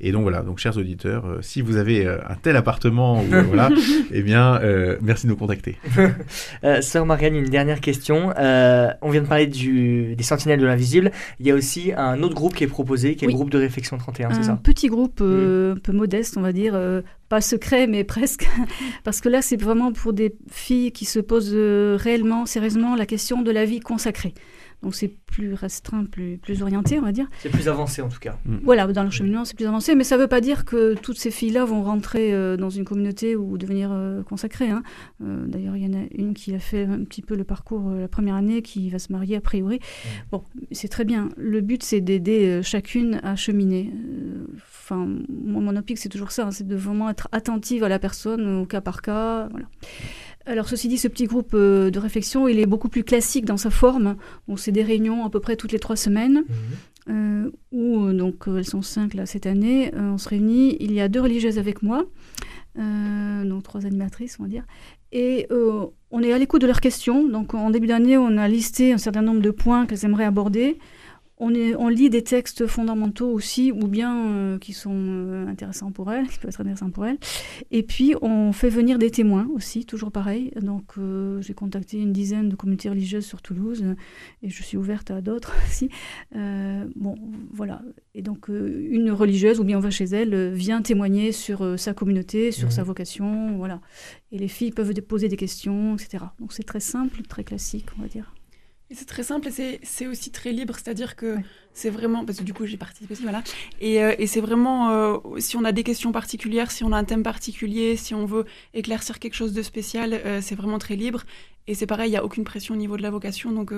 [0.00, 3.26] Et donc voilà, donc chers auditeurs, euh, si vous avez euh, un tel appartement, ou,
[3.46, 3.68] voilà,
[4.12, 5.76] eh bien, euh, merci de nous contacter.
[6.64, 8.32] Euh, Sœur Marianne, une dernière question.
[8.38, 11.10] Euh, on vient de parler du, des Sentinelles de l'Invisible.
[11.38, 13.32] Il y a aussi un autre groupe qui est proposé, qui est Oui.
[13.32, 14.60] le groupe de réflexion 31, c'est un ça?
[14.62, 18.48] petit groupe euh, un peu modeste, on va dire, euh, pas secret, mais presque.
[19.04, 23.06] Parce que là, c'est vraiment pour des filles qui se posent euh, réellement, sérieusement, la
[23.06, 24.34] question de la vie consacrée.
[24.82, 27.28] Donc c'est plus restreint, plus, plus orienté, on va dire.
[27.40, 28.38] C'est plus avancé en tout cas.
[28.64, 31.18] Voilà, dans le cheminement, c'est plus avancé, mais ça ne veut pas dire que toutes
[31.18, 34.70] ces filles-là vont rentrer euh, dans une communauté ou devenir euh, consacrées.
[34.70, 34.82] hein.
[35.22, 37.90] Euh, D'ailleurs, il y en a une qui a fait un petit peu le parcours
[37.90, 39.80] euh, la première année, qui va se marier a priori.
[40.32, 41.28] Bon, c'est très bien.
[41.36, 43.92] Le but, c'est d'aider euh, chacune à cheminer.
[43.94, 44.46] Euh,
[44.92, 48.00] Enfin, moi, mon optique, c'est toujours ça, hein, c'est de vraiment être attentive à la
[48.00, 49.46] personne au cas par cas.
[49.52, 49.66] Voilà.
[50.46, 53.56] Alors, ceci dit, ce petit groupe euh, de réflexion, il est beaucoup plus classique dans
[53.56, 54.16] sa forme.
[54.48, 56.44] Bon, c'est des réunions à peu près toutes les trois semaines
[57.08, 59.92] euh, où euh, donc elles sont cinq là cette année.
[59.94, 60.76] On se réunit.
[60.80, 62.06] Il y a deux religieuses avec moi,
[62.76, 64.64] donc trois animatrices, on va dire.
[65.12, 67.26] Et euh, on est à l'écoute de leurs questions.
[67.26, 70.78] Donc en début d'année, on a listé un certain nombre de points qu'elles aimeraient aborder.
[71.40, 75.90] On, est, on, lit des textes fondamentaux aussi, ou bien euh, qui sont euh, intéressants
[75.90, 77.18] pour elles, qui peuvent être intéressants pour elles.
[77.70, 80.52] Et puis, on fait venir des témoins aussi, toujours pareil.
[80.60, 83.84] Donc, euh, j'ai contacté une dizaine de communautés religieuses sur Toulouse,
[84.42, 85.88] et je suis ouverte à d'autres aussi.
[86.32, 87.16] bon,
[87.52, 87.82] voilà.
[88.14, 92.52] Et donc, une religieuse, ou bien on va chez elle, vient témoigner sur sa communauté,
[92.52, 92.72] sur mmh.
[92.72, 93.80] sa vocation, voilà.
[94.32, 96.24] Et les filles peuvent poser des questions, etc.
[96.38, 98.34] Donc, c'est très simple, très classique, on va dire.
[98.90, 101.36] Et c'est très simple et c'est aussi très libre, c'est-à-dire que
[101.72, 103.44] c'est vraiment, parce que du coup j'ai participé aussi, voilà,
[103.80, 106.96] et, euh, et c'est vraiment, euh, si on a des questions particulières, si on a
[106.96, 110.96] un thème particulier, si on veut éclaircir quelque chose de spécial, euh, c'est vraiment très
[110.96, 111.22] libre.
[111.68, 113.72] Et c'est pareil, il n'y a aucune pression au niveau de la vocation, donc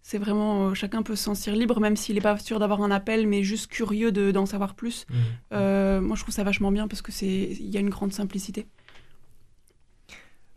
[0.00, 3.26] c'est vraiment, chacun peut se sentir libre, même s'il n'est pas sûr d'avoir un appel,
[3.26, 5.04] mais juste curieux d'en savoir plus.
[5.10, 5.98] Mmh.
[5.98, 8.66] moi je trouve ça vachement bien parce qu'il y a une grande simplicité.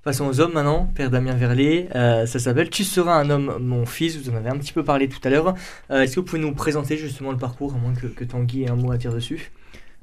[0.01, 1.89] Passons aux hommes maintenant, Père Damien Verlet.
[1.93, 4.17] Euh, ça s'appelle Tu seras un homme, mon fils.
[4.17, 5.55] Vous en avez un petit peu parlé tout à l'heure.
[5.91, 8.63] Euh, est-ce que vous pouvez nous présenter justement le parcours, à moins que, que Tanguy
[8.63, 9.51] ait un mot à dire dessus?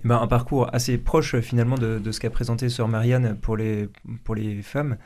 [0.04, 3.56] Eh ben, un parcours assez proche finalement de, de ce qu'a présenté Sœur Marianne pour
[3.56, 3.88] les,
[4.22, 4.98] pour les femmes,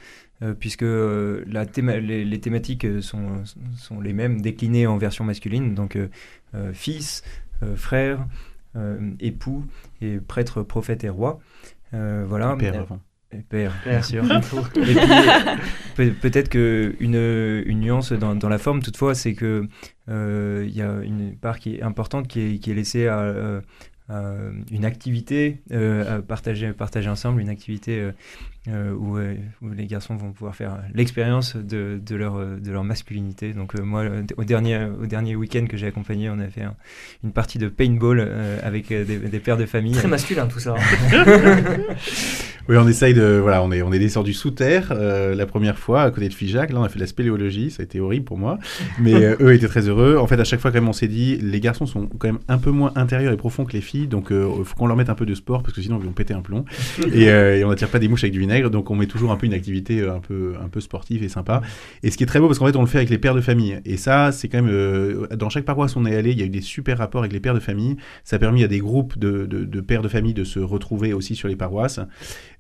[0.42, 1.64] euh, puisque la
[2.00, 3.44] les, les, thématiques sont,
[3.76, 5.96] sont, les mêmes, déclinées en version masculine, donc
[6.72, 7.22] fils,
[7.76, 8.26] frère,
[9.20, 9.64] époux,
[10.00, 11.38] et prêtre, prophète et roi.
[11.92, 12.57] voilà.
[12.57, 13.00] Père avant.
[13.49, 14.25] Père, bien sûr.
[14.25, 14.95] et
[15.95, 17.14] puis, peut-être qu'une
[17.64, 19.69] une nuance dans, dans, la forme, toutefois, c'est qu'il
[20.09, 23.61] euh, y a une part qui est importante qui est, qui est laissée à, euh,
[24.11, 28.11] euh, une activité euh, à partager, partager ensemble, une activité
[28.68, 33.53] euh, où, où, les garçons vont pouvoir faire l'expérience de, de, leur, de leur masculinité.
[33.53, 34.05] Donc moi,
[34.37, 36.64] au dernier, au dernier week-end que j'ai accompagné, on a fait
[37.25, 38.29] une partie de paintball
[38.62, 39.92] avec des, des, pères de famille.
[39.92, 40.75] Très masculin tout ça.
[42.68, 43.38] oui, on essaye de...
[43.40, 46.73] Voilà, on est, on est descendu sous terre la première fois à côté de Figeac.
[46.73, 48.59] Là, on a fait de la spéléologie, ça a été horrible pour moi.
[49.01, 50.16] Mais eux étaient très heureux.
[50.18, 52.40] En fait, à chaque fois, quand même, on s'est dit, les garçons sont quand même
[52.49, 54.96] un peu moins intérieurs et profonds que les filles donc il euh, faut qu'on leur
[54.96, 56.64] mette un peu de sport parce que sinon ils vont péter un plomb.
[57.20, 59.37] Euh, et, on n'attire pas des mouches avec du vinaigre, donc on met toujours un
[59.37, 61.62] peu une activité euh, un peu, un peu sportive et sympa.
[62.03, 63.35] Et ce qui est très beau parce qu'en fait on le fait avec les pères
[63.35, 63.81] de famille.
[63.85, 66.46] Et ça, c'est quand même dans chaque paroisse où on est allé, il y a
[66.46, 67.96] eu des super rapports avec les pères de famille.
[68.25, 71.35] Ça a permis à des groupes de, de, pères de famille de se retrouver aussi
[71.35, 72.01] sur les paroisses.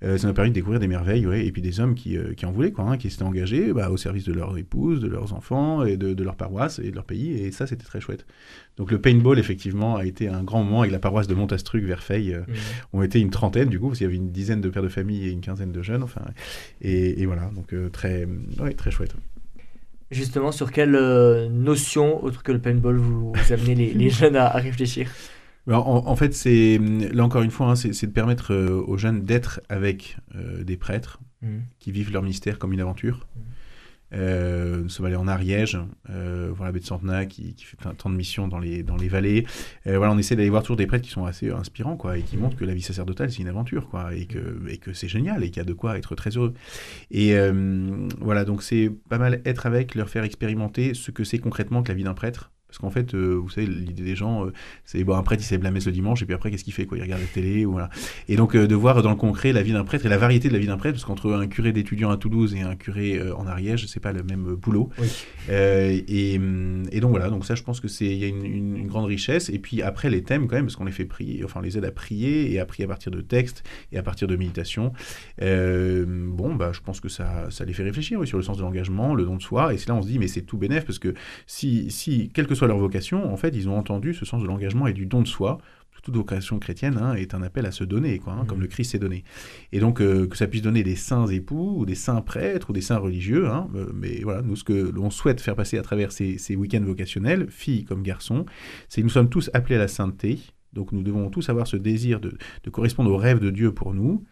[0.02, 2.52] ça nous a permis de découvrir des merveilles, et puis des hommes qui, qui en
[2.52, 5.84] voulaient, quoi, hein, qui s'étaient engagés bah, au service de leur épouse, de leurs enfants
[5.84, 7.32] et de leur paroisse et de leur pays.
[7.32, 8.26] Et ça, c'était très chouette.
[8.80, 12.32] Donc le paintball, effectivement, a été un grand moment avec la paroisse de Montastruc, Verfeil.
[12.32, 12.40] Euh,
[12.94, 14.88] ont été une trentaine, du coup, parce qu'il y avait une dizaine de pères de
[14.88, 16.02] famille et une quinzaine de jeunes.
[16.02, 16.22] Enfin,
[16.80, 18.26] et, voilà, donc euh, très,
[18.78, 19.14] très chouette.
[20.10, 25.10] Justement, sur quelle euh, notion, autre que le paintball, vous, amenez les, jeunes à, réfléchir?
[25.70, 26.80] En, fait, c'est
[27.12, 31.48] là encore une fois, hein, c'est de permettre aux jeunes d'être avec des prêtres mmh.
[31.78, 33.28] qui vivent leur mystère comme une aventure.
[33.36, 33.40] Mmh.
[34.12, 35.78] Euh, nous sommes allés en Ariège,
[36.10, 39.08] euh, voir la baie de Santenac qui, fait tant de missions dans les, dans les
[39.08, 39.46] vallées.
[39.86, 42.22] Euh, voilà, on essaie d'aller voir toujours des prêtres qui sont assez inspirants quoi, et
[42.22, 45.08] qui montrent que la vie sacerdotale c'est une aventure quoi, et que, et que c'est
[45.08, 46.54] génial et qu'il y a de quoi être très heureux.
[47.10, 47.34] Et
[48.20, 51.88] voilà, donc c'est pas mal être avec, leur faire expérimenter ce que c'est concrètement que
[51.88, 54.52] la vie d'un prêtre parce qu'en fait, euh, vous savez, l'idée des gens, euh,
[54.84, 56.72] c'est bon, un prêtre, il célèbre la messe le dimanche, et puis après, qu'est-ce qu'il
[56.72, 56.98] fait quoi?
[56.98, 57.90] Il regarde la télé, ou voilà.
[58.28, 60.46] Et donc, euh, de voir dans le concret la vie d'un prêtre et la variété
[60.46, 63.20] de la vie d'un prêtre, parce qu'entre un curé d'étudiants à Toulouse et un curé
[63.32, 64.90] en Ariège, c'est pas le même boulot.
[65.48, 68.86] Et, et, donc voilà, donc ça, je pense que c'est il y a une, une,
[68.86, 69.48] grande richesse.
[69.48, 71.76] Et puis après, les thèmes quand même, parce qu'on les fait prier, enfin, on les
[71.76, 74.92] aide à prier et à prier à partir de textes et à partir de méditation.
[75.40, 78.62] bon, bah, je pense que ça, ça les fait réfléchir oui, sur le sens de
[78.62, 79.74] l'engagement, le don de soi.
[79.74, 81.14] Et c'est là, on se dit, mais c'est tout bénéf, parce que
[81.46, 84.86] si, si quelque soit leur vocation, en fait, ils ont entendu ce sens de l'engagement
[84.86, 85.58] et du don de soi.
[86.02, 88.62] Toute vocation chrétienne hein, est un appel à se donner, quoi, hein, comme mmh.
[88.62, 89.22] le Christ s'est donné.
[89.72, 92.72] Et donc, euh, que ça puisse donner des saints époux, ou des saints prêtres, ou
[92.72, 95.82] des saints religieux, hein, euh, mais voilà, nous, ce que l'on souhaite faire passer à
[95.82, 98.46] travers ces, week-ends vocationnels, filles comme garçons,
[98.88, 100.38] c'est que nous sommes tous appelés à la sainteté,
[100.72, 102.32] donc nous devons tous avoir ce désir de,
[102.70, 104.24] correspondre au rêve de Dieu pour nous.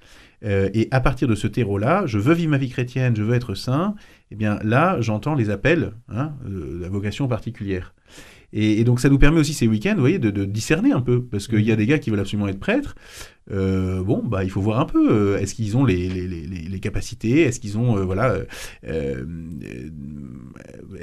[0.45, 3.35] Euh, et à partir de ce terreau-là, je veux vivre ma vie chrétienne, je veux
[3.35, 3.95] être saint,
[4.31, 7.95] et eh bien là, j'entends les appels, hein, la vocation particulière.
[8.53, 11.49] Et, donc ça nous permet aussi ces week-ends, vous voyez, de, discerner un peu, parce
[11.49, 11.79] qu'il y a mhm.
[11.79, 12.95] des gars qui veulent absolument être prêtres.
[13.51, 15.11] Euh, bon, bah il faut voir un peu.
[15.11, 18.39] Euh, est-ce qu'ils ont les, les, les, les capacités Est-ce qu'ils ont euh, voilà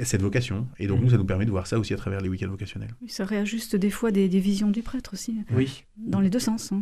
[0.02, 2.28] cette vocation Et donc nous, ça nous permet de voir ça aussi à travers les
[2.28, 2.94] week-ends vocationnels.
[3.06, 5.36] Ça réajuste des fois des, des visions du prêtre aussi.
[5.54, 5.84] Oui.
[5.96, 6.72] Dans les deux sens.
[6.72, 6.80] Hein.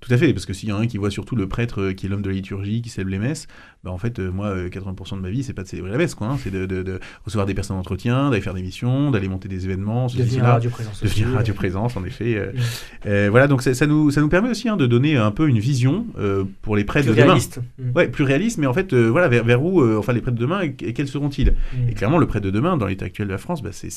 [0.00, 1.92] Tout à fait, parce que s'il y en a un qui voit surtout le prêtre
[1.92, 3.46] qui est l'homme de la liturgie, qui célèbre les messes,
[3.82, 5.96] bah, en fait, euh, moi, euh, 80% de ma vie, c'est pas de célébrer la
[5.96, 6.26] messe, quoi.
[6.28, 6.38] hein.
[6.42, 9.64] c'est de, de- de recevoir des personnes d'entretien, d'aller faire des missions, d'aller monter des
[9.64, 10.52] événements, ceci, Devenir cela.
[10.52, 11.02] radio présence.
[11.02, 11.36] Devenir aussi.
[11.36, 12.36] radio présence, en effet.
[12.36, 12.52] euh.
[12.52, 12.56] Mm.
[13.06, 15.48] Euh, voilà, donc ça, ça nous, ça nous permet aussi hein, de donner un peu
[15.48, 17.32] une vision euh, pour les prêtres Plus de demain.
[17.32, 17.60] réaliste.
[17.78, 17.96] Mm.
[17.96, 20.36] Ouais, plus réaliste, mais en fait, euh, voilà, vers, vers où, euh, enfin, les prêtres
[20.36, 21.52] de demain, et, et quels seront-ils?
[21.74, 21.88] Mm.
[21.88, 23.88] Et clairement, le prêtre de demain, dans l'état actuel de la France, bah, c'est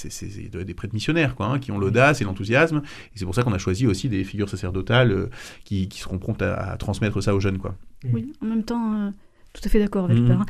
[0.65, 2.81] des prêtres missionnaires, quoi, hein, qui ont l'audace et l'enthousiasme.
[3.13, 5.29] Et c'est pour ça qu'on a choisi aussi des figures sacerdotales euh,
[5.65, 7.75] qui, qui seront promptes à, à transmettre ça aux jeunes, quoi.
[8.11, 9.09] Oui, en même temps, euh,
[9.53, 10.41] tout à fait d'accord avec le père.
[10.41, 10.45] hein.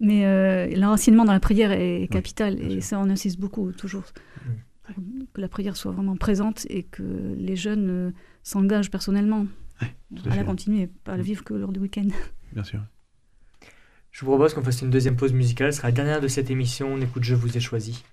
[0.00, 4.04] Mais euh, l'enracinement dans la prière est capital et ça, on insiste beaucoup toujours.
[5.34, 7.02] Que la prière soit vraiment présente et que
[7.36, 8.10] les jeunes euh,
[8.42, 9.46] s'engagent personnellement
[9.80, 9.86] à
[10.30, 12.08] à la continuer, pas à le vivre que lors du week-end.
[12.52, 12.80] Bien sûr.
[14.10, 15.72] Je vous propose qu'on fasse une deuxième pause musicale.
[15.72, 16.88] Ce sera la dernière de cette émission.
[16.92, 18.04] On écoute Je vous ai choisi.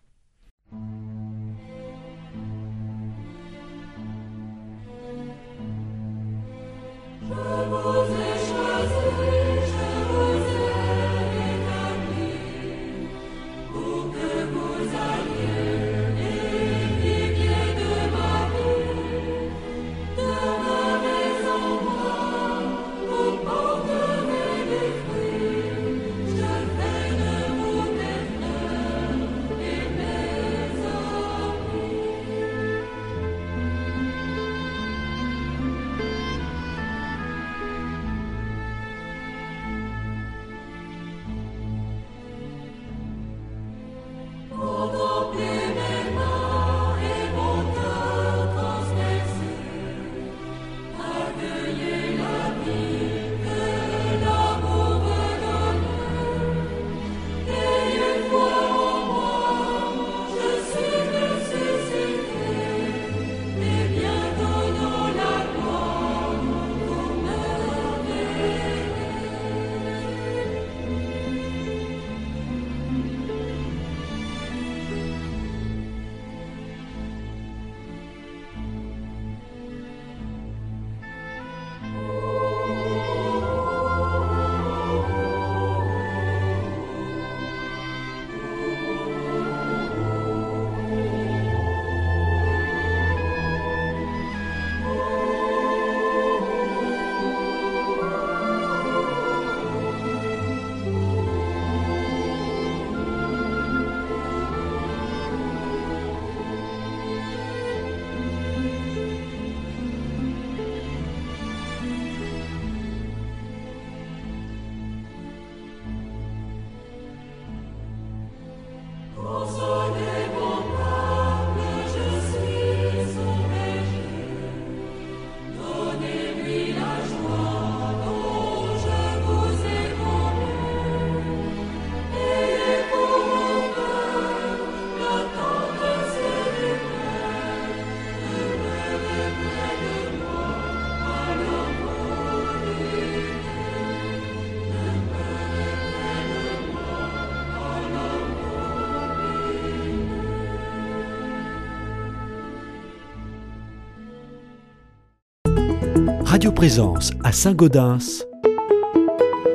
[156.51, 158.25] Présence à Saint-Gaudens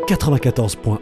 [0.06, 0.98] 94.1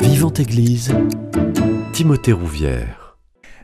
[0.00, 0.94] Vivante Église,
[1.92, 3.07] Timothée Rouvière.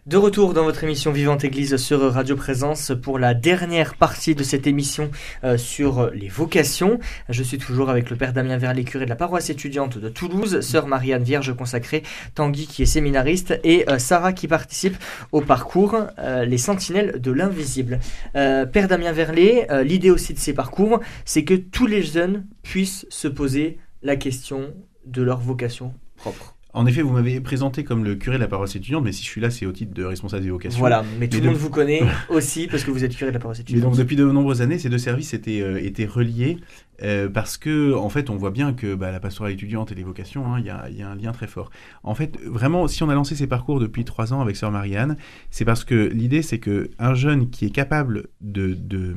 [0.07, 4.43] De retour dans votre émission Vivante Église sur Radio Présence pour la dernière partie de
[4.43, 5.11] cette émission
[5.45, 6.99] euh, sur les vocations.
[7.31, 10.61] Je suis toujours avec le père Damien Verlet, curé de la paroisse étudiante de Toulouse,
[10.61, 12.03] sœur Marianne Vierge consacrée,
[12.35, 14.99] Tanguy qui est séminariste et euh, Sarah qui participe
[15.33, 17.99] au parcours euh, Les Sentinelles de l'Invisible.
[18.35, 23.27] Père Damien Verlet, l'idée aussi de ces parcours, c'est que tous les jeunes puissent se
[23.27, 24.75] poser la question
[25.07, 26.55] de leur vocation propre.
[26.75, 29.29] En effet, vous m'avez présenté comme le curé de la paroisse étudiante, mais si je
[29.29, 30.79] suis là, c'est au titre de responsable des vocations.
[30.81, 33.31] Voilà, mais tout Mais le monde de- vous connaît aussi parce que vous êtes curé
[33.31, 33.85] de la paroisse Mais étudiante.
[33.91, 36.59] donc depuis de nombreuses années, ces deux services étaient, euh, étaient reliés
[37.03, 40.05] euh, parce que en fait, on voit bien que bah, la pastorale étudiante et les
[40.05, 41.71] vocations, hein, il y, a, il y a un lien très fort.
[42.05, 45.17] En fait, vraiment, si on a lancé ces parcours depuis trois ans avec sœur Marianne,
[45.51, 49.15] c'est parce que l'idée, c'est que un jeune qui est capable de, de,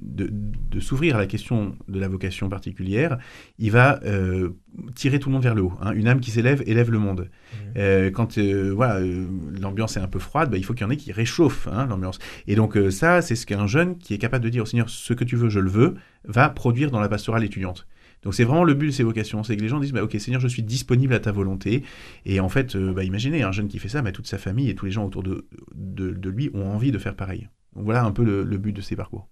[0.00, 3.18] de, de s'ouvrir à la question de la vocation particulière,
[3.58, 4.50] il va euh,
[4.94, 5.72] tirer tout le monde vers le haut.
[5.82, 5.92] hein.
[5.92, 7.30] Une âme qui s'élève élève le monde.
[7.76, 9.26] Euh, quand euh, voilà, euh,
[9.60, 11.86] l'ambiance est un peu froide, bah, il faut qu'il y en ait qui réchauffent hein,
[11.86, 12.18] l'ambiance.
[12.46, 15.12] Et donc ça, c'est ce qu'un jeune qui est capable de dire au Seigneur, ce
[15.12, 15.94] que tu veux, je le veux,
[16.24, 17.86] va produire dans la pastorale étudiante.
[18.22, 20.16] Donc c'est vraiment le but de ces vocations, c'est que les gens disent, bah, ok
[20.18, 21.84] Seigneur, je suis disponible à ta volonté.
[22.24, 24.74] Et en fait, bah, imaginez un jeune qui fait ça, bah, toute sa famille et
[24.74, 27.48] tous les gens autour de, de, de lui ont envie de faire pareil.
[27.74, 29.28] Donc voilà un peu le, le but de ces parcours.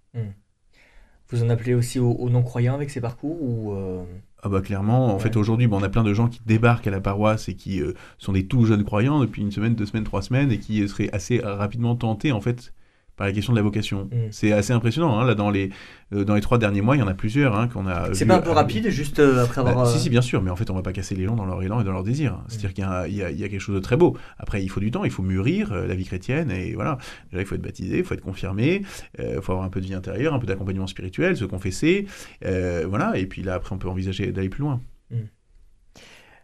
[1.29, 4.05] Vous en appelez aussi aux, aux non-croyants avec ces parcours ou euh,
[4.47, 5.20] Ah bah clairement, en Ouais.
[5.20, 7.94] fait aujourd'hui, on a plein de gens qui débarquent à la paroisse et qui euh,
[8.16, 10.86] sont des tout jeunes croyants depuis une semaine, deux semaines, trois semaines et qui euh,
[10.86, 12.72] seraient assez rapidement tentés en fait
[13.17, 14.05] par la question de la vocation.
[14.05, 14.29] Mm.
[14.31, 15.19] C'est assez impressionnant.
[15.19, 15.71] hein, Là, dans les
[16.12, 18.14] euh, dans les trois derniers mois, il y en a plusieurs hein, qu'on a.
[18.14, 19.87] C'est pas un peu rapide, juste euh, après Bah, avoir.
[19.89, 21.47] Si, euh, si, bien sûr, mais en fait, on va pas casser les gens dans
[21.47, 22.41] leur élan et dans leur désir.
[22.49, 22.85] C'est-à-dire qu'il
[23.17, 24.17] y a, y y quelque chose de très beau.
[24.39, 26.99] Après, il faut du temps, il faut mûrir la vie chrétienne, et voilà.
[27.31, 28.83] Déjà, il faut être baptisé, il faut être confirmé,
[29.19, 32.07] il faut avoir un peu de vie intérieure, un peu d'accompagnement spirituel, se confesser,
[32.43, 33.17] voilà.
[33.17, 34.81] Et puis là, après, on peut envisager d'aller plus loin.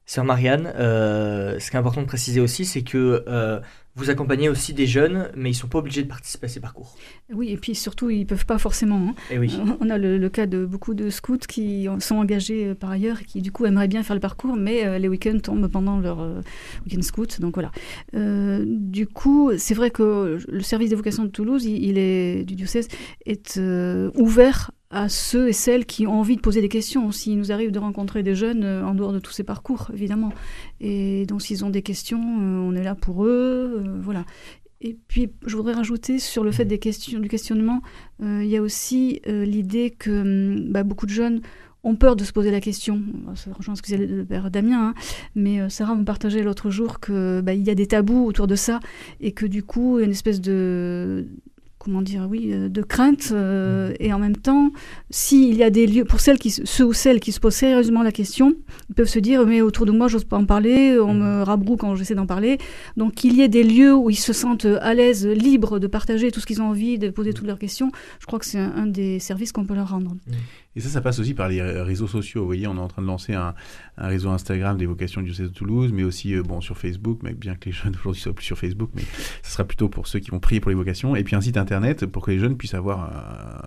[0.04, 3.24] Sœur Marianne, ce qui est important de préciser aussi, c'est que
[3.94, 6.96] vous accompagnez aussi des jeunes, mais ils sont pas obligés de participer à ces parcours.
[7.32, 9.08] Oui, et puis surtout, ils peuvent pas forcément.
[9.08, 9.14] hein.
[9.30, 9.58] Et oui.
[9.80, 13.20] On a le, le cas de beaucoup de scouts qui sont engagés euh, par ailleurs
[13.20, 16.00] et qui du coup aimeraient bien faire le parcours, mais euh, les week-ends tombent pendant
[16.00, 16.40] leur euh,
[16.86, 17.40] week-end scout.
[17.40, 17.70] Donc voilà.
[18.14, 22.44] Euh, du coup, c'est vrai que le service des vocations de Toulouse, il, il est
[22.44, 22.88] du diocèse,
[23.26, 27.10] est euh, ouvert à ceux et celles qui ont envie de poser des questions.
[27.10, 30.32] S'il nous arrive de rencontrer des jeunes euh, en dehors de tous ces parcours, évidemment.
[30.80, 33.82] Et donc s'ils ont des questions, euh, on est là pour eux.
[33.84, 34.24] euh, voilà.
[34.82, 37.82] Et puis, je voudrais rajouter sur le fait des questions, du questionnement,
[38.20, 41.40] il y a aussi l'idée que hum, bah, beaucoup de jeunes
[41.84, 43.00] ont peur de se poser la question.
[43.36, 44.94] Ça rejoint ce que disait le père Damien, hein.
[45.36, 48.56] mais Sarah me partageait l'autre jour que bah, il y a des tabous autour de
[48.56, 48.80] ça
[49.20, 51.28] et que du coup, il y a une espèce de
[51.84, 54.70] comment dire, oui, euh, de crainte euh, et en même temps,
[55.10, 57.54] s'il y a des lieux pour celles qui, se- ceux ou celles qui se posent
[57.56, 58.54] sérieusement la question,
[58.88, 61.76] ils peuvent se dire mais autour de moi, j'ose pas en parler, on me rabroue
[61.76, 62.58] quand j'essaie d'en parler.
[62.96, 66.30] Donc qu'il y ait des lieux où ils se sentent à l'aise, libres de partager
[66.30, 68.72] tout ce qu'ils ont envie, de poser toutes leurs questions, je crois que c'est un,
[68.76, 70.14] un des services qu'on peut leur rendre.
[70.74, 72.40] Et ça, ça passe aussi par les euh, réseaux sociaux.
[72.40, 73.54] Vous voyez, on est en train de lancer un,
[73.98, 77.18] un réseau Instagram des vocations du diocèse de Toulouse, mais aussi euh, bon sur Facebook,
[77.22, 79.02] mais bien que les jeunes aujourd'hui soient plus sur Facebook, mais
[79.42, 81.14] ce sera plutôt pour ceux qui vont prier pour les vocations.
[81.14, 83.00] Et puis un site internet pour que les jeunes puissent avoir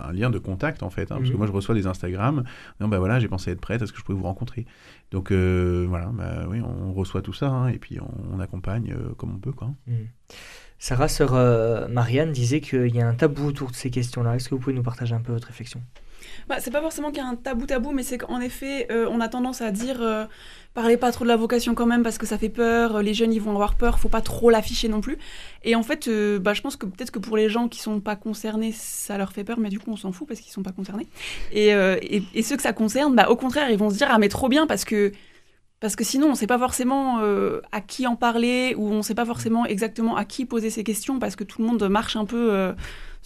[0.04, 1.12] un, un lien de contact en fait.
[1.12, 1.38] hein, Parce que Mhm.
[1.38, 2.44] moi, je reçois des Instagram.
[2.80, 3.82] Non, bah voilà, j'ai pensé être prête.
[3.84, 4.66] Est-ce que je pouvais vous rencontrer?
[5.12, 8.92] Donc euh, voilà, bah oui, on reçoit tout ça hein, et puis on, on accompagne
[8.98, 9.70] euh, comme on peut quoi.
[9.88, 9.94] Mm.
[10.80, 14.36] Sarah, sœur euh, Marianne, disait qu'il y a un tabou autour de ces questions-là.
[14.36, 15.82] Est-ce que vous pouvez nous partager un peu votre réflexion?
[16.48, 19.08] Bah, c'est pas forcément qu'il y a un tabou tabou, mais c'est qu'en effet, euh,
[19.10, 20.26] on a tendance à dire euh,
[20.76, 23.16] parlez pas trop de la vocation quand même parce que ça fait peur, euh, les
[23.16, 25.18] jeunes ils vont avoir peur, faut pas trop l'afficher non plus.
[25.64, 26.08] Et en fait,
[26.40, 29.32] bah, je pense que peut-être que pour les gens qui sont pas concernés, ça leur
[29.32, 31.08] fait peur, mais du coup on s'en fout parce qu'ils sont pas concernés.
[31.52, 31.72] Et,
[32.44, 34.68] ceux que ça concerne, bah, au contraire, ils vont se dire ah mais trop bien
[34.68, 35.12] parce que
[35.80, 37.20] parce que sinon on sait pas forcément
[37.72, 41.18] à qui en parler ou on sait pas forcément exactement à qui poser ces questions
[41.18, 42.74] parce que tout le monde marche un peu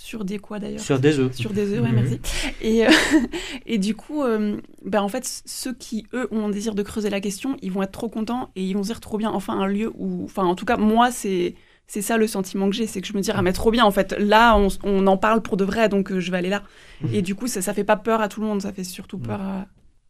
[0.01, 1.35] sur des quoi d'ailleurs Sur des œufs.
[1.35, 1.95] sur des œufs, ouais, Mhm.
[1.95, 2.19] merci.
[2.61, 2.89] Et, euh,
[3.65, 7.09] et du coup, euh, ben, en fait, ceux qui, eux, ont un désir de creuser
[7.09, 9.59] la question, ils vont être trop contents et ils vont se dire trop bien, enfin,
[9.59, 10.23] un lieu où.
[10.23, 11.55] Enfin, en tout cas, moi, c'est.
[11.91, 13.83] C'est ça le sentiment que j'ai, c'est que je me dis, ah mais trop bien,
[13.83, 16.61] en fait, là, on, en parle pour de vrai, donc euh, je vais aller là.
[17.01, 17.09] Mhm.
[17.15, 19.17] Et du coup, ça, ça fait pas peur à tout le monde, ça fait surtout
[19.17, 19.65] peur à,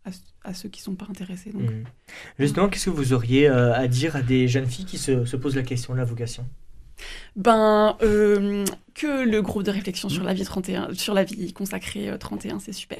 [0.05, 0.09] à,
[0.43, 1.51] à ceux qui sont pas intéressés.
[1.51, 1.61] Donc.
[1.63, 1.83] Mm.
[2.37, 5.37] Justement, qu'est-ce que vous auriez euh, à dire à des jeunes filles qui se, se
[5.37, 6.45] posent la question de la vocation?
[7.37, 8.65] Ben, euh,
[8.99, 12.59] que le groupe de réflexion sur la vie 31, sur la vie consacrée euh, 31,
[12.59, 12.99] c'est super.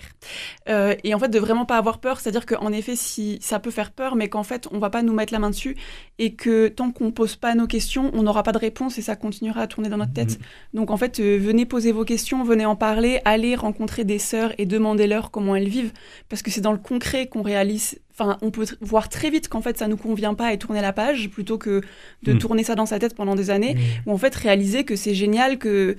[0.70, 3.70] Euh, et en fait, de vraiment pas avoir peur, c'est-à-dire qu'en effet, si ça peut
[3.70, 5.76] faire peur, mais qu'en fait, on va pas nous mettre la main dessus
[6.18, 9.18] et que tant qu'on pose pas nos questions, on n'aura pas de réponse et ça
[9.18, 10.40] continuera à tourner dans notre tête.
[10.74, 14.54] Donc en fait, euh, venez poser vos questions, venez en parler, allez rencontrer des sœurs
[14.58, 15.92] et demandez-leur comment elles vivent,
[16.30, 18.00] parce que c'est dans le concret qu'on réalise.
[18.20, 20.92] Enfin, on peut voir très vite qu'en fait ça nous convient pas et tourner la
[20.94, 21.82] page plutôt que
[22.24, 22.38] de Mm.
[22.40, 24.10] tourner ça dans sa tête pendant des années Mm.
[24.10, 25.96] ou en fait réaliser que c'est génial, que,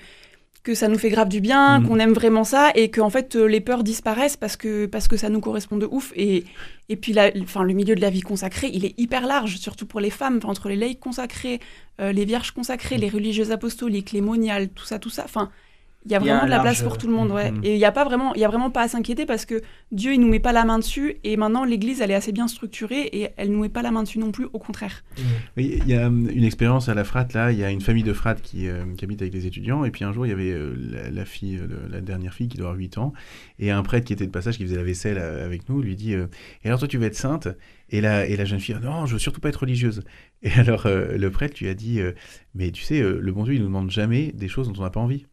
[0.62, 1.86] que ça nous fait grave du bien, Mm.
[1.88, 5.08] qu'on aime vraiment ça et que en fait euh, les peurs disparaissent parce que, parce
[5.08, 6.12] que ça nous correspond de ouf.
[6.14, 6.44] Et,
[6.90, 9.86] et puis la, enfin, le milieu de la vie consacrée, il est hyper large, surtout
[9.86, 11.60] pour les femmes, Enfin, entre les laïcs consacrés,
[12.00, 15.22] euh, les vierges consacrées, les religieuses apostoliques, les moniales, tout ça, tout ça.
[15.24, 15.50] Enfin,
[16.06, 17.30] il y a Il y a vraiment de la large- place pour tout le monde,
[17.30, 17.50] ouais.
[17.52, 17.60] Mm.
[17.62, 19.60] Et il n'y a pas vraiment, il y a vraiment pas à s'inquiéter parce que
[19.92, 21.16] Dieu, il nous met pas la main dessus.
[21.24, 24.02] Et maintenant, l'Église, elle est assez bien structurée et elle nous met pas la main
[24.02, 24.46] dessus non plus.
[24.52, 25.04] Au contraire.
[25.18, 25.22] Mm.
[25.58, 27.80] Oui, il y a hum, une expérience à la Frat, là, il y a une
[27.82, 30.30] famille de Frat qui, euh, qui habite avec les étudiants, et puis un jour, il
[30.30, 32.96] y avait euh, la, la fille, euh, le- la dernière fille qui doit avoir 8
[32.98, 33.12] ans,
[33.58, 35.96] et un prêtre qui était de passage, qui faisait la vaisselle euh, avec nous, lui
[35.96, 36.26] dit euh,
[36.64, 37.48] Et alors toi, tu veux être sainte?
[37.92, 40.02] et la, et la jeune fille, Ah non, je veux surtout pas être religieuse.
[40.42, 42.12] Et alors, euh, le prêtre lui a dit euh,
[42.54, 44.84] Mais tu sais, euh, le bon Dieu, il nous demande jamais des choses dont on
[44.84, 45.26] n'a pas envie.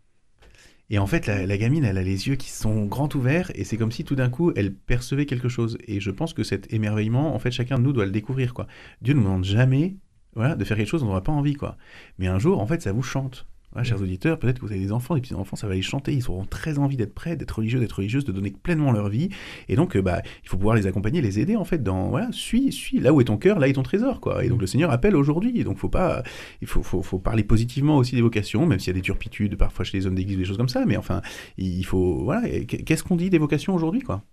[0.90, 3.76] Et en fait, la, gamine, elle a les yeux qui sont grands ouverts, et c'est
[3.76, 5.78] comme si tout d'un coup, elle percevait quelque chose.
[5.86, 8.68] Et je pense que cet émerveillement, en fait, chacun de nous doit le découvrir, quoi.
[9.02, 9.98] Dieu ne nous demande jamais
[10.36, 11.78] voilà, de faire quelque chose on n'a pas envie, quoi.
[12.20, 13.48] Mais un jour, en fait, ça vous chante.
[13.74, 16.14] Voilà, chers auditeurs, peut-être que vous avez des enfants, des petits-enfants, ça va les chanter,
[16.14, 19.30] ils auront très envie d'être prêts, d'être religieux, d'être religieuses, de donner pleinement leur vie.
[19.68, 22.32] Et donc, euh, bah, il faut pouvoir les accompagner, les aider, en fait, dans, voilà,
[22.32, 24.46] suis, suis, là où est ton cœur, là est ton trésor, quoi.
[24.46, 25.64] Et donc, le Seigneur appelle aujourd'hui.
[25.64, 26.24] Donc, faut pas,
[26.62, 29.58] il faut, faut, faut parler positivement aussi des vocations, même s'il y a des turpitudes
[29.58, 30.86] parfois chez les hommes d'église, des choses comme ça.
[30.86, 31.22] Mais enfin,
[31.58, 34.24] il faut, voilà, qu'est-ce qu'on dit des vocations aujourd'hui, quoi?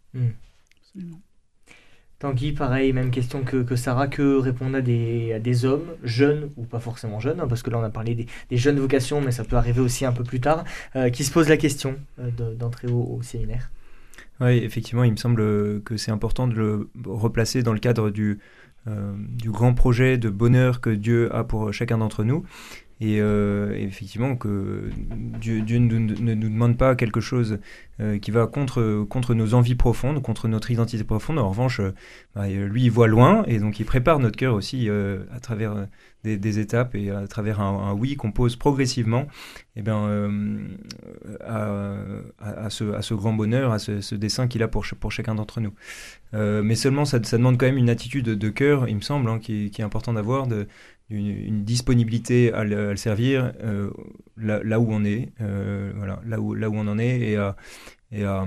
[0.80, 1.20] Absolument.
[2.24, 6.80] Tanguy, pareil, même question que, que Sarah, que répondre à des, hommes, jeunes ou pas
[6.80, 9.56] forcément jeunes, hein, parce que là on a parlé des, jeunes vocations, mais ça peut
[9.56, 10.64] arriver aussi un peu plus tard,
[10.96, 13.70] euh, qui se posent la question euh, d'entrer au, séminaire.
[14.40, 18.38] Oui, effectivement, il me semble que c'est important de le replacer dans le cadre du,
[18.86, 22.44] euh, du grand projet de bonheur que Dieu a pour chacun d'entre nous.
[23.04, 24.88] Et euh, effectivement, que
[25.38, 27.58] Dieu, ne, nous demande pas quelque chose
[28.00, 31.38] euh, qui va contre, contre nos envies profondes, contre notre identité profonde.
[31.38, 31.92] En revanche, euh,
[32.34, 35.86] bah, lui, il voit loin et donc il prépare notre cœur aussi à travers
[36.22, 39.26] des, étapes et à travers un, oui qu'on pose progressivement
[39.76, 40.08] eh bien,
[41.44, 45.74] à, ce, grand bonheur, à ce, ce dessin qu'il a pour, pour chacun d'entre nous.
[46.32, 49.70] mais seulement, ça, demande quand même une attitude de cœur, il me semble, hein, qui,
[49.76, 50.46] est important d'avoir,
[51.10, 53.90] une, une, disponibilité à le, à le servir euh,
[54.36, 57.36] là, là, où on est, euh, voilà, là où, là où on en est, et
[57.36, 57.56] à,
[58.10, 58.46] et à,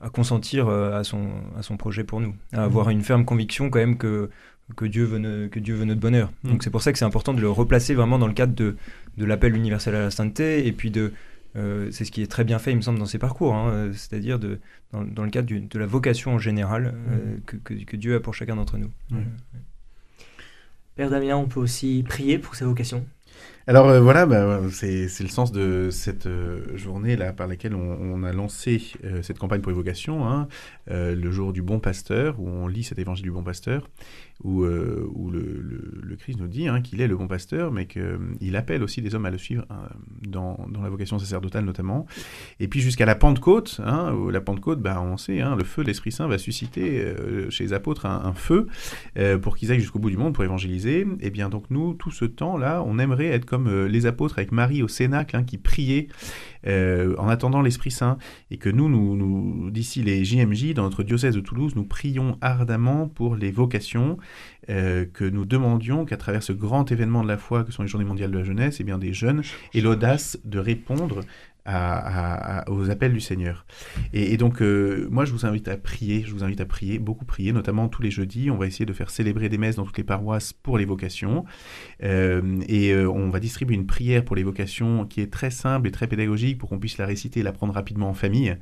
[0.00, 1.28] à consentir à son,
[1.58, 4.30] à son projet pour nous, à avoir une ferme conviction quand même que,
[4.74, 6.32] que, Dieu, veut, que Dieu veut notre bonheur.
[6.42, 6.50] Mmh.
[6.50, 8.76] Donc c'est pour ça que c'est important de le replacer vraiment dans le cadre de,
[9.16, 11.12] de l'appel universel à la sainteté, et puis de...
[11.54, 13.90] Euh, c'est ce qui est très bien fait, il me semble, dans ces parcours, hein,
[13.94, 14.58] c'est-à-dire dans,
[14.92, 17.40] dans, le cadre du, de la vocation en général mmh.
[17.46, 18.90] que, que, que, Dieu a pour chacun d'entre nous.
[19.10, 19.20] Mmh.
[20.96, 23.04] Père Damien, on peut aussi prier pour sa vocation
[23.68, 28.22] alors euh, voilà, bah, c'est le sens de cette euh, journée là par laquelle on,
[28.22, 30.46] a lancé euh, cette campagne pour évocation, hein,
[30.86, 33.88] le jour du bon pasteur, où on lit cet évangile du bon pasteur,
[34.44, 35.10] où, le,
[36.16, 39.26] Christ nous dit hein, qu'il est le bon pasteur, mais qu'il appelle aussi des hommes
[39.26, 39.66] à le suivre
[40.22, 42.06] dans, la vocation sacerdotale notamment.
[42.60, 45.88] Et puis jusqu'à la Pentecôte, hein, où la Pentecôte, bah, on sait, le feu de
[45.88, 47.04] l'Esprit Saint va susciter
[47.50, 48.68] chez les apôtres un, un feu
[49.42, 51.06] pour qu'ils aillent jusqu'au bout du monde pour évangéliser.
[51.20, 54.82] Et bien donc nous, tout ce temps-là, on aimerait être comme les apôtres avec Marie
[54.82, 56.08] au Cénacle hein, qui priait
[56.66, 58.18] euh, en attendant l'Esprit Saint,
[58.50, 62.38] et que nous, nous, nous d'ici les JMJ, dans notre diocèse de Toulouse, nous prions
[62.40, 64.16] ardemment pour les vocations,
[64.68, 67.88] euh, que nous demandions qu'à travers ce grand événement de la foi que sont les
[67.88, 69.42] Journées mondiales de la jeunesse, et eh bien des jeunes
[69.74, 71.20] aient l'audace de répondre
[71.66, 73.66] aux appels du Seigneur.
[74.12, 77.24] Et, donc, euh, moi, je vous invite à prier, je vous invite à prier, beaucoup
[77.24, 78.50] prier, notamment tous les jeudis.
[78.50, 81.44] On va essayer de faire célébrer des messes dans toutes les paroisses pour les vocations.
[82.02, 85.88] Euh, et euh, on va distribuer une prière pour les vocations qui est très simple
[85.88, 88.56] et très pédagogique pour qu'on puisse la réciter et l'apprendre rapidement en famille.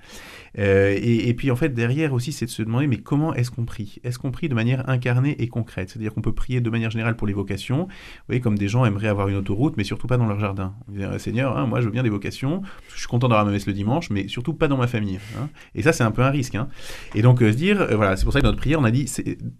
[0.56, 3.64] Et, et, puis, en fait, derrière aussi, c'est de se demander, mais comment est-ce qu'on
[3.64, 3.98] prie?
[4.04, 5.90] Est-ce qu'on prie de manière incarnée et concrète?
[5.90, 8.84] C'est-à-dire qu'on peut prier de manière générale pour les vocations, vous voyez, comme des gens
[8.84, 10.74] aimeraient avoir une autoroute, mais surtout pas dans leur jardin.
[10.88, 12.62] Dire, Seigneur, hein, moi, je veux bien des vocations
[12.94, 15.18] je suis content d'avoir ma messe le dimanche, mais surtout pas dans ma famille.
[15.38, 15.48] Hein.
[15.74, 16.54] Et ça, c'est un peu un risque.
[16.54, 16.68] Hein.
[17.14, 18.90] Et donc, euh, se dire, euh, voilà, c'est pour ça que notre prière, on a
[18.90, 19.10] dit,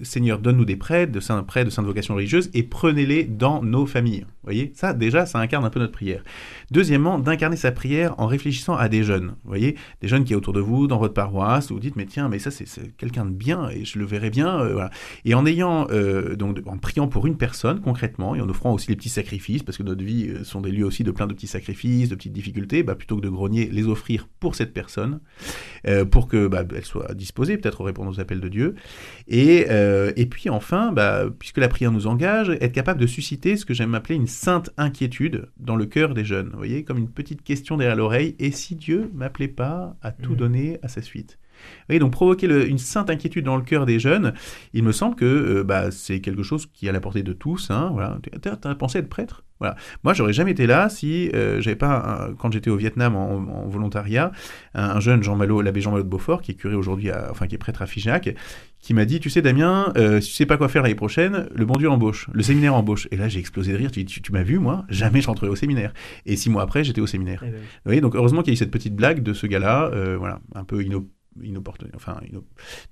[0.03, 3.87] Seigneur, donne-nous des prêtres, de saints prêtres, de saintes vocations religieuses, et prenez-les dans nos
[3.87, 4.20] familles.
[4.20, 6.22] Vous voyez, ça, déjà, ça incarne un peu notre prière.
[6.70, 9.35] Deuxièmement, d'incarner sa prière en réfléchissant à des jeunes.
[9.45, 11.97] Vous voyez, des jeunes qui est autour de vous, dans votre paroisse, où vous dites,
[11.97, 14.61] mais tiens, mais ça, c'est quelqu'un de bien, et je le verrai bien.
[14.61, 14.89] Euh.
[15.24, 15.87] Et en ayant,
[16.37, 19.78] donc, en priant pour une personne, concrètement, et en offrant aussi les petits sacrifices, parce
[19.78, 22.82] que notre vie sont des lieux aussi de plein de petits sacrifices, de petites difficultés,
[22.82, 25.20] bah, plutôt que de grogner, les offrir pour cette personne,
[25.86, 28.74] euh, pour que bah, elle soit disposée peut-être à répondre aux appels de Dieu.
[29.26, 33.56] Et, euh, et puis enfin, bah, puisque la prière nous engage, être capable de susciter
[33.56, 36.50] ce que j'aime appeler une sainte inquiétude dans le cœur des jeunes.
[36.50, 38.36] Vous voyez, comme une petite question derrière l'oreille.
[38.38, 40.36] Et si Dieu m'appelait pas à tout mmh.
[40.36, 41.38] donner à sa suite?
[41.88, 44.34] Voyez, donc provoquer le, une sainte inquiétude dans le cœur des jeunes,
[44.72, 47.32] il me semble que euh, bah, c'est quelque chose qui est à la portée de
[47.32, 47.70] tous.
[47.70, 48.18] Hein, voilà.
[48.40, 49.44] T'as pensé être prêtre?
[49.60, 49.76] Voilà.
[50.02, 53.36] Moi, j'aurais jamais été là si euh, j'avais pas, un, quand j'étais au Vietnam en,
[53.36, 54.32] en volontariat,
[54.74, 57.46] un, un, jeune Jean Malo, l'abbé Jean Malo de Beaufort, qui est curé aujourd'hui, enfin
[57.46, 58.34] qui est prêtre à Figeac,
[58.80, 61.48] qui m'a dit, tu sais Damien, euh, si tu sais pas quoi faire l'année prochaine,
[61.54, 63.08] le bon Dieu embauche, le séminaire embauche.
[63.12, 63.90] Et là, j'ai explosé de rire.
[63.90, 65.94] Tu, tu, tu m'as vu, moi, jamais je rentrerai au séminaire.
[66.26, 67.42] Et six mois après, j'étais au séminaire.
[67.46, 67.60] Eh ben.
[67.60, 70.16] Vous voyez, donc heureusement qu'il y a eu cette petite blague de ce gars-là, euh,
[70.18, 71.08] voilà, un peu inopportun
[71.95, 72.43] enfin, de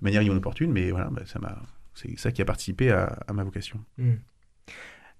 [0.03, 1.63] manière inopportune, mais voilà, bah, ça m'a,
[1.95, 3.81] c'est ça qui a participé à, ma vocation.
[3.99, 4.13] Mmh.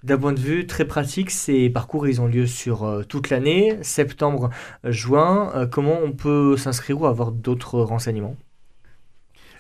[0.03, 3.79] D'un point de vue très pratique, ces parcours, ils ont lieu sur euh, toute l'année,
[3.83, 4.51] septembre,
[4.83, 5.53] juin.
[5.55, 8.37] Euh, comment on peut s'inscrire ou avoir d'autres renseignements?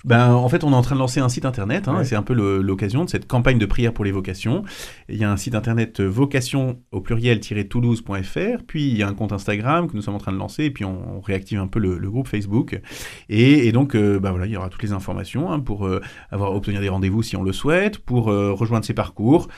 [0.05, 1.89] Ben, en fait, on est en train de lancer un site internet.
[1.89, 2.05] hein, Ouais.
[2.05, 4.65] C'est un peu l'occasion de cette campagne de prière pour les vocations.
[5.09, 8.63] Il y a un site internet euh, vocation au pluriel-toulouse.fr.
[8.67, 10.65] Puis il y a un compte Instagram que nous sommes en train de lancer.
[10.65, 12.81] Et puis on, on réactive un peu le, le groupe Facebook.
[13.29, 16.01] Et, et donc, euh, ben voilà, il y aura toutes les informations hein, pour euh,
[16.31, 19.49] avoir obtenir des rendez-vous si on le souhaite, pour euh, rejoindre ces parcours,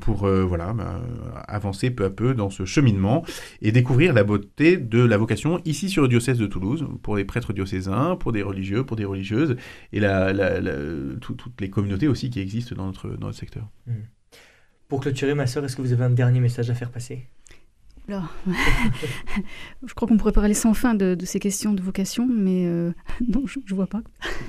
[0.00, 1.00] pour voilà ben,
[1.48, 3.24] avancer peu à peu dans ce cheminement
[3.62, 7.24] et découvrir la beauté de la vocation ici sur le diocèse de Toulouse pour les
[7.24, 9.56] prêtres diocésains, pour des religieux, pour des religieuses
[9.92, 13.38] et la, la- la- tout- toutes les communautés aussi qui existent dans notre, dans notre
[13.38, 13.68] secteur.
[14.88, 17.26] Pour clôturer, ma sœur, est-ce que vous avez un dernier message à faire passer?
[18.08, 18.22] Là.
[19.84, 22.92] je crois qu'on pourrait parler sans fin de, de ces questions de vocation, mais euh,
[23.28, 24.00] non, je, je vois pas.